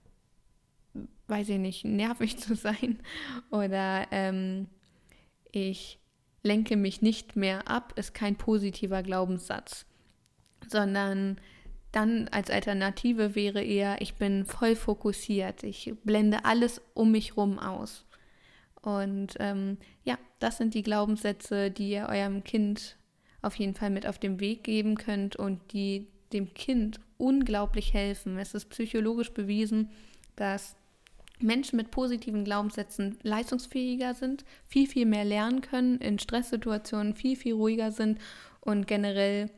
weiß 1.27 1.50
ich 1.50 1.60
nicht, 1.60 1.86
nervig 1.86 2.38
zu 2.38 2.55
sein 2.55 3.00
oder 3.51 4.08
ähm, 4.12 4.67
ich 5.51 6.00
lenke 6.44 6.78
mich 6.78 7.02
nicht 7.02 7.36
mehr 7.36 7.68
ab, 7.68 7.94
ist 7.96 8.14
kein 8.14 8.36
positiver 8.36 9.02
Glaubenssatz, 9.02 9.86
sondern 10.68 11.38
dann 11.92 12.28
als 12.30 12.50
Alternative 12.50 13.36
wäre 13.36 13.64
eher, 13.64 14.02
ich 14.02 14.16
bin 14.16 14.46
voll 14.46 14.76
fokussiert, 14.76 15.64
ich 15.64 15.94
blende 16.04 16.44
alles 16.44 16.82
um 16.94 17.12
mich 17.12 17.38
rum 17.38 17.60
aus. 17.60 18.06
Und 18.82 19.36
ähm, 19.40 19.78
ja, 20.04 20.18
das 20.40 20.58
sind 20.58 20.74
die 20.74 20.84
Glaubenssätze, 20.84 21.72
die 21.72 21.92
ihr 21.92 22.08
eurem 22.10 22.44
Kind 22.44 22.98
auf 23.42 23.56
jeden 23.56 23.76
Fall 23.76 23.90
mit 23.90 24.06
auf 24.08 24.20
den 24.20 24.40
Weg 24.40 24.64
geben 24.64 24.96
könnt 24.96 25.36
und 25.36 25.60
die 25.72 26.08
dem 26.34 26.54
Kind 26.54 27.00
unglaublich 27.18 27.94
helfen. 27.94 28.38
Es 28.38 28.54
ist 28.54 28.70
psychologisch 28.70 29.32
bewiesen, 29.32 29.92
dass 30.36 30.76
Menschen 31.40 31.78
mit 31.78 31.92
positiven 31.92 32.46
Glaubenssätzen 32.46 33.18
leistungsfähiger 33.24 34.13
sind, 34.13 34.46
viel, 34.68 34.88
viel 34.88 35.06
mehr 35.06 35.25
lernen 35.25 35.62
können, 35.62 35.98
in 35.98 36.20
Stresssituationen 36.20 37.16
viel, 37.16 37.36
viel 37.36 37.54
ruhiger 37.54 37.92
sind 37.92 38.20
und 38.62 38.88
generell 38.88 39.50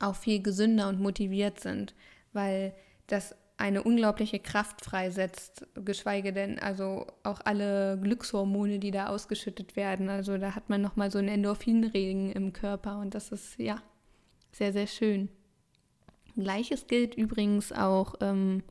auch 0.00 0.16
viel 0.16 0.42
gesünder 0.42 0.88
und 0.88 1.00
motiviert 1.00 1.60
sind, 1.60 1.94
weil 2.32 2.74
das 3.06 3.34
eine 3.56 3.82
unglaubliche 3.82 4.40
Kraft 4.40 4.84
freisetzt, 4.84 5.66
geschweige 5.76 6.32
denn 6.32 6.58
also 6.58 7.06
auch 7.22 7.40
alle 7.44 7.98
Glückshormone, 8.02 8.78
die 8.78 8.90
da 8.90 9.06
ausgeschüttet 9.06 9.76
werden. 9.76 10.08
Also 10.08 10.36
da 10.36 10.54
hat 10.54 10.68
man 10.68 10.82
nochmal 10.82 11.10
so 11.10 11.18
einen 11.18 11.28
Endorphinregen 11.28 12.32
im 12.32 12.52
Körper 12.52 12.98
und 12.98 13.14
das 13.14 13.30
ist 13.30 13.58
ja 13.58 13.80
sehr, 14.50 14.72
sehr 14.72 14.86
schön. 14.88 15.28
Gleiches 16.36 16.86
gilt 16.86 17.14
übrigens 17.14 17.72
auch, 17.72 18.14
ähm, 18.20 18.62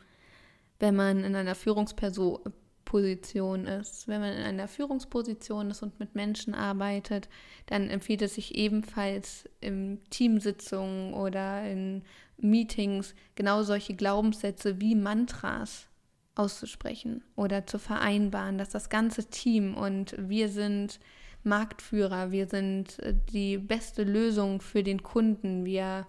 wenn 0.81 0.95
man 0.95 1.23
in 1.23 1.35
einer 1.35 1.55
Führungsposition 1.55 3.67
ist. 3.67 4.07
Wenn 4.07 4.19
man 4.19 4.33
in 4.33 4.43
einer 4.43 4.67
Führungsposition 4.67 5.69
ist 5.69 5.83
und 5.83 5.99
mit 5.99 6.15
Menschen 6.15 6.55
arbeitet, 6.55 7.29
dann 7.67 7.89
empfiehlt 7.89 8.23
es 8.23 8.35
sich 8.35 8.55
ebenfalls 8.55 9.47
in 9.61 9.99
Teamsitzungen 10.09 11.13
oder 11.13 11.63
in 11.69 12.03
Meetings 12.37 13.13
genau 13.35 13.61
solche 13.61 13.93
Glaubenssätze 13.93 14.81
wie 14.81 14.95
Mantras 14.95 15.87
auszusprechen 16.33 17.23
oder 17.35 17.67
zu 17.67 17.77
vereinbaren, 17.77 18.57
dass 18.57 18.69
das 18.69 18.89
ganze 18.89 19.29
Team 19.29 19.75
und 19.75 20.15
wir 20.17 20.49
sind 20.49 20.99
Marktführer, 21.43 22.31
wir 22.31 22.47
sind 22.47 22.97
äh, 22.99 23.13
die 23.31 23.57
beste 23.57 24.03
Lösung 24.03 24.61
für 24.61 24.81
den 24.81 25.03
Kunden, 25.03 25.65
wir 25.65 26.07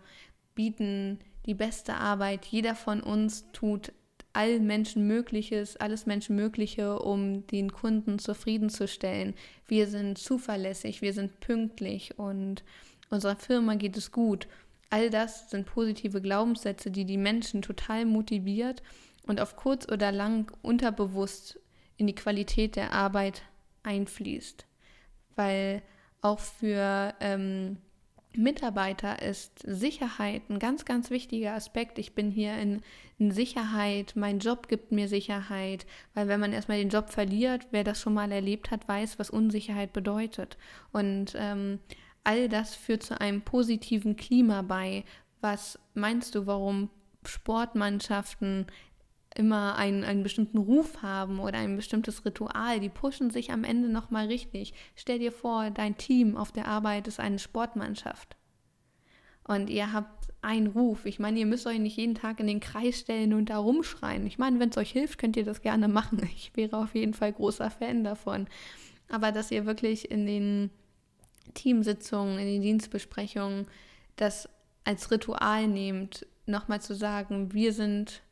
bieten 0.55 1.19
die 1.45 1.55
beste 1.55 1.95
Arbeit, 1.95 2.47
jeder 2.47 2.75
von 2.75 3.03
uns 3.03 3.51
tut 3.53 3.93
all 4.33 4.61
Menschen 4.61 5.07
Mögliches, 5.07 5.77
alles 5.77 6.07
Menschenmögliche, 6.07 6.99
um 6.99 7.47
den 7.49 7.73
Kunden 7.73 8.19
zufriedenzustellen. 8.19 9.35
Wir 9.67 9.87
sind 9.87 10.19
zuverlässig, 10.19 11.03
wir 11.03 11.13
sind 11.13 11.41
pünktlich 11.41 12.19
und 12.19 12.65
unserer 13.11 13.37
Firma 13.37 13.75
geht 13.75 13.97
es 13.97 14.11
gut. 14.11 14.49
All 14.91 15.11
das 15.11 15.51
sind 15.51 15.67
positive 15.67 16.21
Glaubenssätze, 16.21 16.91
die 16.91 17.05
die 17.05 17.19
Menschen 17.19 17.63
total 17.63 18.05
motiviert 18.05 18.83
und 19.27 19.41
auf 19.41 19.57
kurz 19.57 19.91
oder 19.91 20.13
lang 20.13 20.53
unterbewusst 20.63 21.59
in 21.97 22.07
die 22.07 22.15
Qualität 22.15 22.77
der 22.77 22.93
Arbeit 22.93 23.43
einfließt. 23.83 24.67
Weil 25.37 25.83
auch 26.21 26.39
für 26.39 27.15
ähm, 27.21 27.79
Mitarbeiter 28.37 29.21
ist 29.21 29.59
Sicherheit 29.67 30.49
ein 30.49 30.59
ganz, 30.59 30.85
ganz 30.85 31.11
wichtiger 31.11 31.55
Aspekt. 31.55 31.99
Ich 31.99 32.15
bin 32.15 32.31
hier 32.31 32.57
in, 32.57 32.83
in, 33.19 33.31
Sicherheit, 33.31 34.13
mein 34.17 34.39
Job 34.39 34.69
gibt 34.69 34.93
mir 34.93 35.09
Sicherheit, 35.09 35.87
weil 36.15 36.29
wenn 36.29 36.41
man 36.41 36.53
erstmal 36.53 36.79
den 36.79 36.89
Job 36.89 37.11
verliert, 37.11 37.67
wer 37.71 37.85
das 37.85 38.01
schon 38.01 38.15
mal 38.15 38.33
erlebt 38.33 38.71
hat, 38.71 38.89
weiß, 38.89 39.19
was 39.19 39.31
Unsicherheit 39.31 39.93
bedeutet. 39.93 40.57
Und 40.93 41.35
ähm, 41.37 41.79
all 42.25 42.49
das 42.49 42.75
führt 42.75 43.03
zu 43.03 43.21
einem 43.21 43.43
positiven 43.43 44.17
Klima 44.17 44.63
bei. 44.63 45.05
Was 45.41 45.79
meinst 45.95 46.35
du, 46.35 46.47
warum 46.47 46.89
Sportmannschaften 47.25 48.67
immer 49.35 49.77
einen, 49.77 50.05
einen 50.05 50.23
bestimmten 50.23 50.59
Ruf 50.59 51.03
haben 51.03 51.41
oder 51.41 51.59
ein 51.59 51.77
bestimmtes 51.77 52.25
Ritual? 52.25 52.81
Die 52.81 52.89
pushen 52.89 53.31
sich 53.31 53.51
am 53.51 53.65
Ende 53.65 53.89
nochmal 53.89 54.27
richtig. 54.27 54.75
Stell 54.97 55.19
dir 55.19 55.33
vor, 55.33 55.71
dein 55.71 55.97
Team 55.97 56.37
auf 56.37 56.53
der 56.53 56.67
Arbeit 56.67 57.09
ist 57.09 57.21
eine 57.21 57.39
Sportmannschaft. 57.39 58.37
Und 59.45 59.71
ihr 59.71 59.93
habt 59.93 60.29
einen 60.43 60.69
Ruf. 60.69 61.07
Ich 61.07 61.19
meine, 61.19 61.39
ihr 61.39 61.47
müsst 61.47 61.67
euch 61.67 61.79
nicht 61.79 61.97
jeden 61.97 62.15
Tag 62.15 62.41
in 62.41 62.47
den 62.47 62.61
Kreis 62.61 63.01
stellen 63.01 63.33
und 63.33 63.47
da 63.51 63.59
rumschreien. 63.59 64.27
Ich 64.27 64.39
meine, 64.39 64.59
wenn 64.61 64.71
es 64.71 64.77
euch 64.77 64.91
hilft, 64.91 65.19
könnt 65.19 65.37
ihr 65.37 65.45
das 65.45 65.63
gerne 65.63 65.89
machen. 65.89 66.21
Ich 66.37 66.53
wäre 66.57 66.77
auf 66.77 66.95
jeden 66.95 67.15
Fall 67.15 67.33
großer 67.33 67.71
Fan 67.71 68.05
davon. 68.05 68.47
Aber 69.09 69.31
dass 69.31 69.51
ihr 69.51 69.67
wirklich 69.67 70.11
in 70.11 70.27
den 70.27 70.71
Teamsitzungen, 71.55 72.39
in 72.39 72.47
den 72.47 72.63
Dienstbesprechungen 72.63 73.67
das 74.17 74.49
als 74.85 75.11
Ritual 75.11 75.69
nehmt, 75.69 76.27
nochmal 76.47 76.81
zu 76.81 76.95
sagen, 76.95 77.53
wir 77.53 77.73
sind 77.73 78.23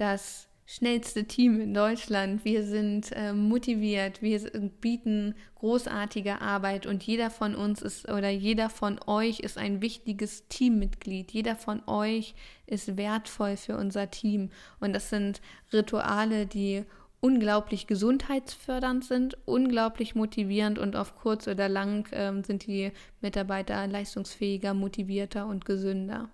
das 0.00 0.48
schnellste 0.70 1.24
Team 1.24 1.60
in 1.60 1.72
Deutschland, 1.72 2.44
wir 2.44 2.62
sind 2.62 3.10
äh, 3.12 3.32
motiviert, 3.32 4.20
wir 4.20 4.38
bieten 4.82 5.34
großartige 5.54 6.42
Arbeit 6.42 6.84
und 6.84 7.02
jeder 7.02 7.30
von 7.30 7.54
uns 7.54 7.80
ist 7.80 8.06
oder 8.10 8.28
jeder 8.28 8.68
von 8.68 9.00
euch 9.06 9.40
ist 9.40 9.56
ein 9.56 9.80
wichtiges 9.80 10.46
Teammitglied, 10.48 11.32
jeder 11.32 11.56
von 11.56 11.82
euch 11.86 12.34
ist 12.66 12.98
wertvoll 12.98 13.56
für 13.56 13.78
unser 13.78 14.10
Team. 14.10 14.50
Und 14.78 14.92
das 14.92 15.08
sind 15.08 15.40
Rituale, 15.72 16.46
die 16.46 16.84
unglaublich 17.20 17.86
gesundheitsfördernd 17.86 19.04
sind, 19.04 19.38
unglaublich 19.46 20.14
motivierend 20.14 20.78
und 20.78 20.96
auf 20.96 21.14
kurz 21.16 21.48
oder 21.48 21.70
lang 21.70 22.06
ähm, 22.12 22.44
sind 22.44 22.66
die 22.66 22.92
Mitarbeiter 23.22 23.86
leistungsfähiger, 23.86 24.74
motivierter 24.74 25.46
und 25.46 25.64
gesünder. 25.64 26.28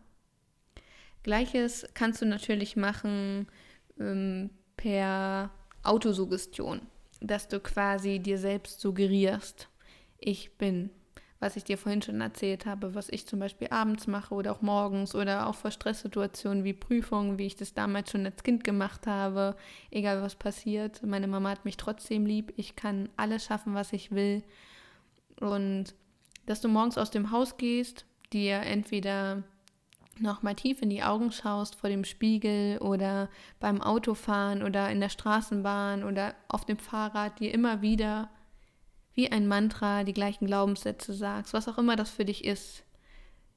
Gleiches 1.25 1.87
kannst 1.95 2.23
du 2.23 2.27
natürlich 2.27 2.77
machen 2.77 3.49
ähm, 3.99 4.51
per 4.77 5.51
Autosuggestion, 5.83 6.83
dass 7.21 7.49
du 7.49 7.61
quasi 7.61 8.21
dir 8.21 8.39
selbst 8.39 8.81
suggerierst, 8.81 9.69
ich 10.19 10.57
bin, 10.59 10.91
was 11.41 11.57
ich 11.57 11.65
dir 11.65 11.77
vorhin 11.77 12.03
schon 12.03 12.21
erzählt 12.21 12.67
habe, 12.67 12.95
was 12.95 13.09
ich 13.09 13.27
zum 13.27 13.39
Beispiel 13.39 13.69
abends 13.71 14.07
mache 14.07 14.35
oder 14.35 14.53
auch 14.53 14.61
morgens 14.61 15.15
oder 15.15 15.47
auch 15.47 15.55
vor 15.55 15.71
Stresssituationen 15.71 16.63
wie 16.63 16.73
Prüfungen, 16.75 17.39
wie 17.39 17.47
ich 17.47 17.57
das 17.57 17.73
damals 17.73 18.11
schon 18.11 18.27
als 18.27 18.43
Kind 18.43 18.63
gemacht 18.63 19.07
habe, 19.07 19.57
egal 19.91 20.23
was 20.23 20.35
passiert, 20.35 21.03
meine 21.03 21.27
Mama 21.27 21.51
hat 21.51 21.65
mich 21.65 21.79
trotzdem 21.79 22.27
lieb, 22.27 22.53
ich 22.57 22.77
kann 22.77 23.09
alles 23.17 23.45
schaffen, 23.45 23.75
was 23.75 23.93
ich 23.95 24.11
will. 24.11 24.43
Und 25.41 25.95
dass 26.45 26.61
du 26.61 26.69
morgens 26.69 26.99
aus 26.99 27.11
dem 27.11 27.31
Haus 27.31 27.57
gehst, 27.57 28.05
dir 28.33 28.61
entweder 28.61 29.43
nochmal 30.21 30.55
tief 30.55 30.83
in 30.83 30.91
die 30.91 31.03
Augen 31.03 31.33
schaust 31.33 31.75
vor 31.75 31.91
dem 31.91 32.05
Spiegel 32.05 32.79
oder 32.79 33.29
beim 33.61 33.81
Autofahren 33.81 34.63
oder 34.63 34.91
in 34.91 35.01
der 35.01 35.09
Straßenbahn 35.09 36.05
oder 36.05 36.35
auf 36.49 36.65
dem 36.65 36.79
Fahrrad, 36.79 37.41
dir 37.41 37.53
immer 37.53 37.83
wieder 37.83 38.31
wie 39.15 39.31
ein 39.31 39.47
Mantra 39.47 40.05
die 40.05 40.13
gleichen 40.13 40.47
Glaubenssätze 40.47 41.13
sagst, 41.13 41.55
was 41.55 41.69
auch 41.69 41.79
immer 41.79 41.97
das 41.97 42.11
für 42.11 42.25
dich 42.25 42.45
ist. 42.45 42.85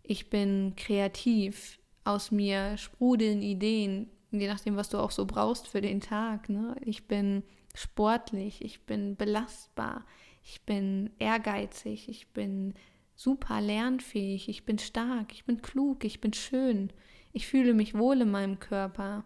Ich 0.03 0.29
bin 0.29 0.75
kreativ, 0.75 1.79
aus 2.07 2.31
mir 2.31 2.77
sprudeln 2.77 3.41
Ideen, 3.41 4.09
je 4.31 4.47
nachdem, 4.47 4.77
was 4.77 4.89
du 4.89 4.97
auch 4.97 5.11
so 5.11 5.25
brauchst 5.25 5.67
für 5.67 5.81
den 5.81 5.99
Tag. 5.99 6.47
Ne? 6.47 6.75
Ich 6.81 7.07
bin 7.07 7.43
sportlich, 7.75 8.63
ich 8.63 8.85
bin 8.85 9.15
belastbar, 9.15 10.05
ich 10.43 10.61
bin 10.61 11.11
ehrgeizig, 11.19 12.07
ich 12.07 12.29
bin 12.29 12.73
super 13.17 13.59
lernfähig, 13.59 14.47
ich 14.47 14.63
bin 14.63 14.77
stark, 14.77 15.33
ich 15.33 15.43
bin 15.43 15.61
klug, 15.61 16.05
ich 16.05 16.21
bin 16.21 16.33
schön, 16.33 16.93
ich 17.33 17.47
fühle 17.47 17.73
mich 17.73 17.95
wohl 17.95 18.21
in 18.21 18.31
meinem 18.31 18.59
Körper 18.59 19.25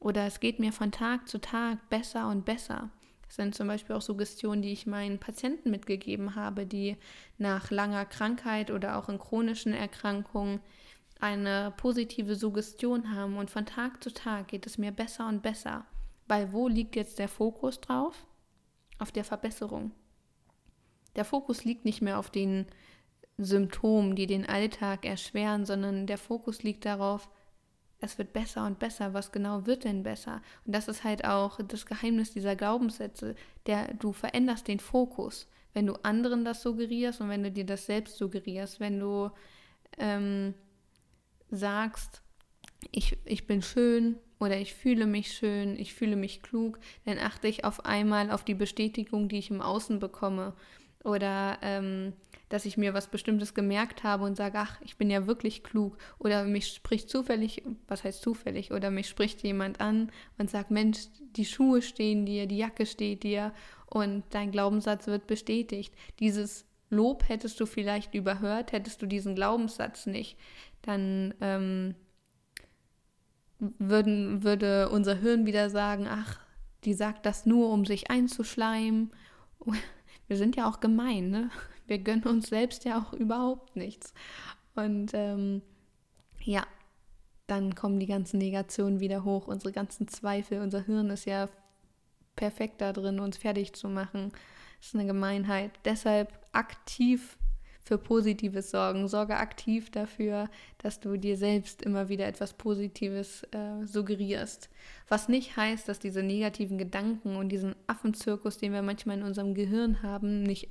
oder 0.00 0.26
es 0.26 0.40
geht 0.40 0.58
mir 0.58 0.72
von 0.72 0.90
Tag 0.90 1.28
zu 1.28 1.38
Tag 1.38 1.88
besser 1.90 2.28
und 2.28 2.44
besser. 2.44 2.90
Das 3.26 3.36
sind 3.36 3.54
zum 3.54 3.68
Beispiel 3.68 3.94
auch 3.94 4.02
Suggestionen, 4.02 4.62
die 4.62 4.72
ich 4.72 4.86
meinen 4.86 5.18
Patienten 5.18 5.70
mitgegeben 5.70 6.34
habe, 6.34 6.64
die 6.64 6.96
nach 7.38 7.70
langer 7.70 8.06
Krankheit 8.06 8.70
oder 8.70 8.96
auch 8.96 9.08
in 9.08 9.18
chronischen 9.18 9.74
Erkrankungen 9.74 10.60
eine 11.20 11.74
positive 11.76 12.36
Suggestion 12.36 13.14
haben 13.14 13.36
und 13.36 13.50
von 13.50 13.66
Tag 13.66 14.02
zu 14.02 14.12
Tag 14.12 14.48
geht 14.48 14.66
es 14.66 14.78
mir 14.78 14.92
besser 14.92 15.28
und 15.28 15.42
besser. 15.42 15.84
Weil 16.28 16.52
wo 16.52 16.68
liegt 16.68 16.96
jetzt 16.96 17.18
der 17.18 17.28
Fokus 17.28 17.80
drauf? 17.80 18.26
Auf 18.98 19.12
der 19.12 19.24
Verbesserung. 19.24 19.92
Der 21.16 21.24
Fokus 21.24 21.64
liegt 21.64 21.84
nicht 21.84 22.00
mehr 22.00 22.18
auf 22.18 22.30
den 22.30 22.66
Symptomen, 23.38 24.16
die 24.16 24.26
den 24.26 24.46
Alltag 24.46 25.04
erschweren, 25.04 25.66
sondern 25.66 26.06
der 26.06 26.18
Fokus 26.18 26.62
liegt 26.62 26.84
darauf, 26.84 27.28
es 28.00 28.18
wird 28.18 28.32
besser 28.32 28.66
und 28.66 28.78
besser. 28.78 29.14
Was 29.14 29.32
genau 29.32 29.66
wird 29.66 29.84
denn 29.84 30.02
besser? 30.02 30.42
Und 30.64 30.74
das 30.74 30.88
ist 30.88 31.04
halt 31.04 31.24
auch 31.24 31.58
das 31.66 31.86
Geheimnis 31.86 32.32
dieser 32.32 32.56
Glaubenssätze, 32.56 33.34
der 33.66 33.94
du 33.94 34.12
veränderst 34.12 34.68
den 34.68 34.80
Fokus, 34.80 35.48
wenn 35.72 35.86
du 35.86 35.94
anderen 36.02 36.44
das 36.44 36.62
suggerierst 36.62 37.20
und 37.20 37.28
wenn 37.28 37.42
du 37.42 37.50
dir 37.50 37.66
das 37.66 37.86
selbst 37.86 38.16
suggerierst, 38.16 38.80
wenn 38.80 39.00
du 39.00 39.30
ähm, 39.98 40.54
sagst, 41.50 42.22
ich, 42.92 43.16
ich 43.24 43.46
bin 43.46 43.62
schön 43.62 44.16
oder 44.38 44.58
ich 44.58 44.74
fühle 44.74 45.06
mich 45.06 45.32
schön, 45.32 45.78
ich 45.78 45.94
fühle 45.94 46.16
mich 46.16 46.42
klug, 46.42 46.78
dann 47.04 47.18
achte 47.18 47.48
ich 47.48 47.64
auf 47.64 47.84
einmal 47.84 48.30
auf 48.30 48.44
die 48.44 48.54
Bestätigung, 48.54 49.28
die 49.28 49.38
ich 49.38 49.50
im 49.50 49.62
Außen 49.62 49.98
bekomme. 49.98 50.54
Oder 51.06 51.58
ähm, 51.62 52.14
dass 52.48 52.64
ich 52.64 52.76
mir 52.76 52.92
was 52.92 53.06
Bestimmtes 53.06 53.54
gemerkt 53.54 54.02
habe 54.02 54.24
und 54.24 54.36
sage, 54.36 54.58
ach, 54.58 54.80
ich 54.82 54.96
bin 54.96 55.08
ja 55.08 55.28
wirklich 55.28 55.62
klug. 55.62 55.96
Oder 56.18 56.44
mich 56.44 56.66
spricht 56.66 57.08
zufällig, 57.08 57.62
was 57.86 58.02
heißt 58.02 58.20
zufällig, 58.20 58.72
oder 58.72 58.90
mich 58.90 59.08
spricht 59.08 59.44
jemand 59.44 59.80
an 59.80 60.10
und 60.36 60.50
sagt, 60.50 60.72
Mensch, 60.72 60.98
die 61.36 61.44
Schuhe 61.44 61.80
stehen 61.80 62.26
dir, 62.26 62.46
die 62.46 62.58
Jacke 62.58 62.86
steht 62.86 63.22
dir 63.22 63.52
und 63.86 64.24
dein 64.30 64.50
Glaubenssatz 64.50 65.06
wird 65.06 65.28
bestätigt. 65.28 65.94
Dieses 66.18 66.66
Lob 66.90 67.28
hättest 67.28 67.60
du 67.60 67.66
vielleicht 67.66 68.14
überhört, 68.14 68.72
hättest 68.72 69.00
du 69.00 69.06
diesen 69.06 69.36
Glaubenssatz 69.36 70.06
nicht. 70.06 70.36
Dann 70.82 71.34
ähm, 71.40 71.94
würden, 73.60 74.42
würde 74.42 74.88
unser 74.88 75.14
Hirn 75.14 75.46
wieder 75.46 75.70
sagen, 75.70 76.08
ach, 76.08 76.40
die 76.84 76.94
sagt 76.94 77.26
das 77.26 77.46
nur, 77.46 77.70
um 77.70 77.84
sich 77.84 78.10
einzuschleimen. 78.10 79.12
Wir 80.28 80.36
sind 80.36 80.56
ja 80.56 80.68
auch 80.68 80.80
gemein, 80.80 81.30
ne? 81.30 81.50
wir 81.86 81.98
gönnen 81.98 82.24
uns 82.24 82.48
selbst 82.48 82.84
ja 82.84 82.98
auch 83.00 83.12
überhaupt 83.12 83.76
nichts. 83.76 84.12
Und 84.74 85.12
ähm, 85.14 85.62
ja, 86.42 86.66
dann 87.46 87.74
kommen 87.74 88.00
die 88.00 88.06
ganzen 88.06 88.38
Negationen 88.38 89.00
wieder 89.00 89.24
hoch, 89.24 89.46
unsere 89.46 89.72
ganzen 89.72 90.08
Zweifel. 90.08 90.60
Unser 90.60 90.82
Hirn 90.82 91.10
ist 91.10 91.26
ja 91.26 91.48
perfekt 92.34 92.80
da 92.80 92.92
drin, 92.92 93.20
uns 93.20 93.36
fertig 93.36 93.72
zu 93.74 93.88
machen. 93.88 94.32
Das 94.78 94.88
ist 94.88 94.94
eine 94.94 95.06
Gemeinheit. 95.06 95.70
Deshalb 95.84 96.32
aktiv 96.52 97.36
für 97.86 97.98
Positives 97.98 98.72
sorgen. 98.72 99.06
Sorge 99.06 99.36
aktiv 99.36 99.90
dafür, 99.90 100.50
dass 100.78 100.98
du 100.98 101.16
dir 101.16 101.36
selbst 101.36 101.82
immer 101.82 102.08
wieder 102.08 102.26
etwas 102.26 102.52
Positives 102.52 103.44
äh, 103.52 103.86
suggerierst. 103.86 104.68
Was 105.08 105.28
nicht 105.28 105.56
heißt, 105.56 105.88
dass 105.88 106.00
diese 106.00 106.24
negativen 106.24 106.78
Gedanken 106.78 107.36
und 107.36 107.48
diesen 107.50 107.76
Affenzirkus, 107.86 108.58
den 108.58 108.72
wir 108.72 108.82
manchmal 108.82 109.18
in 109.18 109.22
unserem 109.22 109.54
Gehirn 109.54 110.02
haben, 110.02 110.42
nicht 110.42 110.68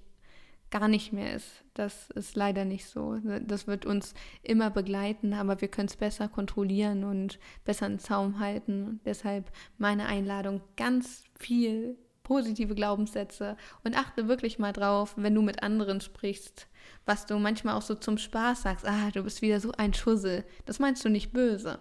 gar 0.71 0.89
nicht 0.89 1.13
mehr 1.13 1.33
ist. 1.33 1.63
Das 1.73 2.09
ist 2.11 2.35
leider 2.35 2.65
nicht 2.65 2.85
so. 2.85 3.17
Das 3.47 3.65
wird 3.65 3.85
uns 3.85 4.13
immer 4.43 4.69
begleiten, 4.69 5.33
aber 5.33 5.61
wir 5.61 5.69
können 5.69 5.87
es 5.87 5.95
besser 5.95 6.27
kontrollieren 6.27 7.05
und 7.05 7.39
besser 7.63 7.85
einen 7.85 7.99
Zaum 7.99 8.39
halten. 8.39 8.99
Deshalb 9.05 9.49
meine 9.77 10.07
Einladung, 10.07 10.59
ganz 10.75 11.23
viel 11.39 11.97
positive 12.25 12.75
Glaubenssätze 12.75 13.55
und 13.85 13.97
achte 13.97 14.27
wirklich 14.27 14.59
mal 14.59 14.73
drauf, 14.73 15.13
wenn 15.15 15.33
du 15.33 15.41
mit 15.41 15.63
anderen 15.63 16.01
sprichst, 16.01 16.67
was 17.05 17.25
du 17.25 17.39
manchmal 17.39 17.75
auch 17.75 17.81
so 17.81 17.95
zum 17.95 18.17
Spaß 18.17 18.63
sagst, 18.63 18.85
ah, 18.85 19.11
du 19.13 19.23
bist 19.23 19.41
wieder 19.41 19.61
so 19.61 19.71
ein 19.77 19.93
Schussel. 19.93 20.43
Das 20.65 20.79
meinst 20.79 21.05
du 21.05 21.09
nicht 21.09 21.31
böse, 21.31 21.79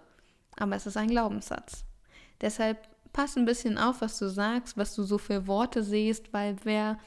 aber 0.55 0.77
es 0.77 0.85
ist 0.85 0.95
ein 0.95 1.09
Glaubenssatz. 1.09 1.83
Deshalb 2.39 2.87
pass 3.11 3.35
ein 3.35 3.45
bisschen 3.45 3.77
auf, 3.77 3.99
was 3.99 4.17
du 4.19 4.29
sagst, 4.29 4.77
was 4.77 4.95
du 4.95 5.03
so 5.03 5.17
für 5.17 5.47
Worte 5.47 5.83
siehst, 5.83 6.31
weil 6.31 6.55
wer 6.63 6.97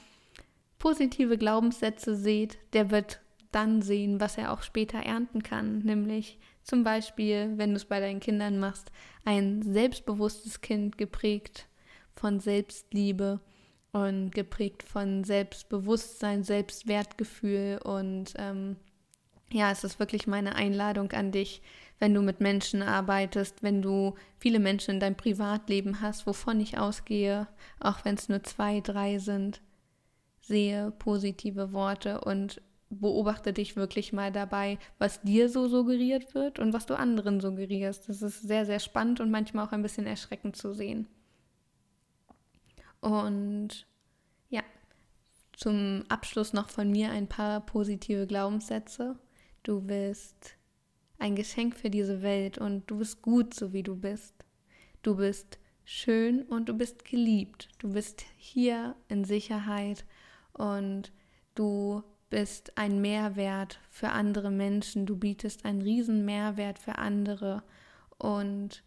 positive 0.79 1.39
Glaubenssätze 1.39 2.15
seht, 2.15 2.59
der 2.73 2.91
wird 2.91 3.21
dann 3.53 3.81
sehen, 3.83 4.21
was 4.21 4.37
er 4.37 4.53
auch 4.53 4.63
später 4.63 4.99
ernten 4.99 5.43
kann. 5.43 5.79
Nämlich 5.79 6.39
zum 6.63 6.85
Beispiel, 6.85 7.53
wenn 7.57 7.71
du 7.71 7.77
es 7.77 7.87
bei 7.87 8.01
deinen 8.01 8.21
Kindern 8.21 8.59
machst, 8.59 8.91
ein 9.25 9.63
selbstbewusstes 9.63 10.61
Kind 10.61 10.99
geprägt 10.99 11.69
von 12.19 12.41
Selbstliebe 12.41 13.41
und 13.93 14.31
geprägt 14.33 14.83
von 14.83 15.25
Selbstbewusstsein, 15.25 16.45
Selbstwertgefühl. 16.45 17.81
Und 17.83 18.35
ähm, 18.37 18.77
ja, 19.51 19.71
es 19.71 19.85
ist 19.85 19.99
wirklich 19.99 20.27
meine 20.27 20.55
Einladung 20.55 21.13
an 21.13 21.33
dich, 21.33 21.63
wenn 21.99 22.15
du 22.15 22.23
mit 22.23 22.41
Menschen 22.41 22.83
arbeitest, 22.83 23.63
wenn 23.63 23.83
du 23.83 24.15
viele 24.37 24.59
Menschen 24.59 24.95
in 24.95 25.01
deinem 25.01 25.17
Privatleben 25.17 26.01
hast, 26.01 26.27
wovon 26.27 26.61
ich 26.61 26.79
ausgehe, 26.79 27.49
auch 27.81 28.05
wenn 28.05 28.15
es 28.15 28.29
nur 28.29 28.43
zwei, 28.43 28.81
drei 28.81 29.19
sind 29.19 29.61
sehe 30.49 30.91
positive 30.99 31.73
Worte 31.73 32.23
und 32.23 32.61
beobachte 32.91 33.53
dich 33.53 33.77
wirklich 33.77 34.13
mal 34.13 34.33
dabei, 34.33 34.79
was 34.99 35.21
dir 35.21 35.51
so 35.51 35.69
suggeriert 35.69 36.35
wird 36.35 36.59
und 36.59 36.73
was 36.73 36.87
du 36.87 36.99
anderen 36.99 37.41
suggerierst. 37.41 38.09
Das 38.09 38.23
ist 38.23 38.43
sehr, 38.43 38.65
sehr 38.65 38.81
spannend 38.81 39.21
und 39.21 39.31
manchmal 39.31 39.67
auch 39.67 39.73
ein 39.73 39.83
bisschen 39.83 40.07
erschreckend 40.07 40.57
zu 40.57 40.73
sehen. 40.73 41.07
Und 43.01 43.87
ja, 44.49 44.63
zum 45.53 46.05
Abschluss 46.09 46.53
noch 46.53 46.69
von 46.69 46.91
mir 46.91 47.11
ein 47.11 47.29
paar 47.29 47.61
positive 47.61 48.27
Glaubenssätze. 48.27 49.19
Du 49.63 49.81
bist 49.81 50.57
ein 51.19 51.37
Geschenk 51.37 51.77
für 51.77 51.91
diese 51.91 52.23
Welt 52.23 52.59
und 52.59 52.91
du 52.91 52.99
bist 52.99 53.23
gut, 53.23 53.55
so 53.55 53.73
wie 53.73 53.83
du 53.83 53.97
bist. 53.97 54.35
Du 55.03 55.17
bist 55.17 55.59
schön 55.85 56.43
und 56.43 56.69
du 56.69 56.75
bist 56.75 57.05
geliebt. 57.05 57.69
Du 57.79 57.93
bist 57.93 58.25
hier 58.37 58.95
in 59.09 59.25
Sicherheit 59.25 60.05
und 60.53 61.13
du 61.55 62.03
bist 62.31 62.77
ein 62.77 63.01
Mehrwert 63.01 63.81
für 63.91 64.11
andere 64.11 64.51
Menschen, 64.51 65.07
du 65.07 65.17
bietest 65.17 65.65
einen 65.65 65.83
riesen 65.83 66.25
Mehrwert 66.25 66.79
für 66.79 66.99
andere 66.99 67.63
und 68.19 68.83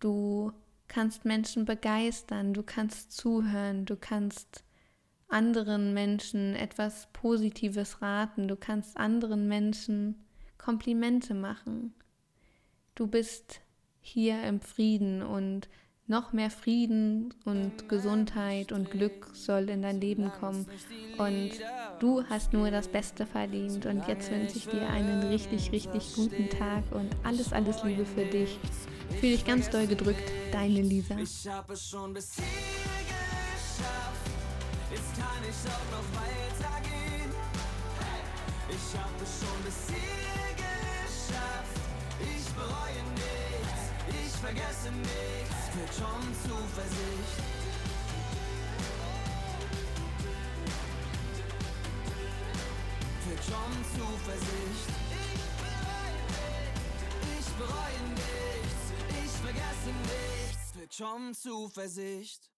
du 0.00 0.52
kannst 0.88 1.24
Menschen 1.24 1.64
begeistern, 1.64 2.54
du 2.54 2.62
kannst 2.62 3.12
zuhören, 3.12 3.84
du 3.84 3.96
kannst 3.96 4.64
anderen 5.28 5.94
Menschen 5.94 6.54
etwas 6.54 7.08
Positives 7.12 8.02
raten, 8.02 8.48
du 8.48 8.56
kannst 8.56 8.96
anderen 8.96 9.48
Menschen 9.48 10.24
Komplimente 10.58 11.34
machen. 11.34 11.94
Du 12.94 13.06
bist 13.06 13.60
hier 14.00 14.42
im 14.44 14.60
Frieden 14.60 15.22
und 15.22 15.68
noch 16.06 16.32
mehr 16.32 16.50
Frieden 16.50 17.34
und 17.44 17.88
Gesundheit 17.88 18.72
und 18.72 18.90
Glück 18.90 19.30
soll 19.32 19.70
in 19.70 19.82
dein 19.82 20.00
Leben 20.00 20.30
kommen. 20.32 20.66
Und 21.16 21.50
du 21.98 22.22
hast 22.24 22.52
nur 22.52 22.70
das 22.70 22.88
Beste 22.88 23.24
verdient. 23.24 23.86
Und 23.86 24.06
jetzt 24.06 24.30
wünsche 24.30 24.58
ich 24.58 24.68
dir 24.68 24.86
einen 24.88 25.22
richtig, 25.24 25.72
richtig 25.72 26.14
guten 26.14 26.50
Tag 26.50 26.84
und 26.92 27.08
alles, 27.24 27.52
alles 27.52 27.82
Liebe 27.84 28.04
für 28.04 28.26
dich. 28.26 28.58
Fühle 29.20 29.36
dich 29.36 29.44
ganz 29.44 29.70
doll 29.70 29.86
gedrückt, 29.86 30.30
deine 30.52 30.82
Lisa. 30.82 31.16
Ich 31.18 31.46
habe 31.48 31.76
schon 31.76 32.12
bis 32.14 32.34
hier 32.34 32.44
geschafft. 32.44 34.30
Jetzt 34.90 35.14
kann 35.16 35.42
ich 35.42 35.56
auch 35.70 35.88
noch 35.90 36.08
weitergehen. 36.20 37.30
Ich 38.68 38.98
habe 38.98 39.24
schon 39.24 39.62
bis 39.64 39.78
hier 39.88 40.54
geschafft. 40.56 41.78
Ich 42.20 42.46
bereue 42.54 43.02
nichts, 43.14 43.80
ich 44.08 44.32
vergesse 44.40 44.90
nichts 44.92 45.74
mit 45.74 45.90
schon 45.94 46.22
Zuversicht. 46.42 47.38
Mit 53.28 53.42
schon 53.44 53.74
Zuversicht. 53.94 54.88
Ich 57.36 57.50
bereue 57.58 58.02
nichts, 58.14 58.63
ich 59.54 59.60
vergesse 59.60 59.92
nichts. 60.02 60.74
Mit 60.74 60.94
schon 60.94 61.34
Zuversicht. 61.34 62.53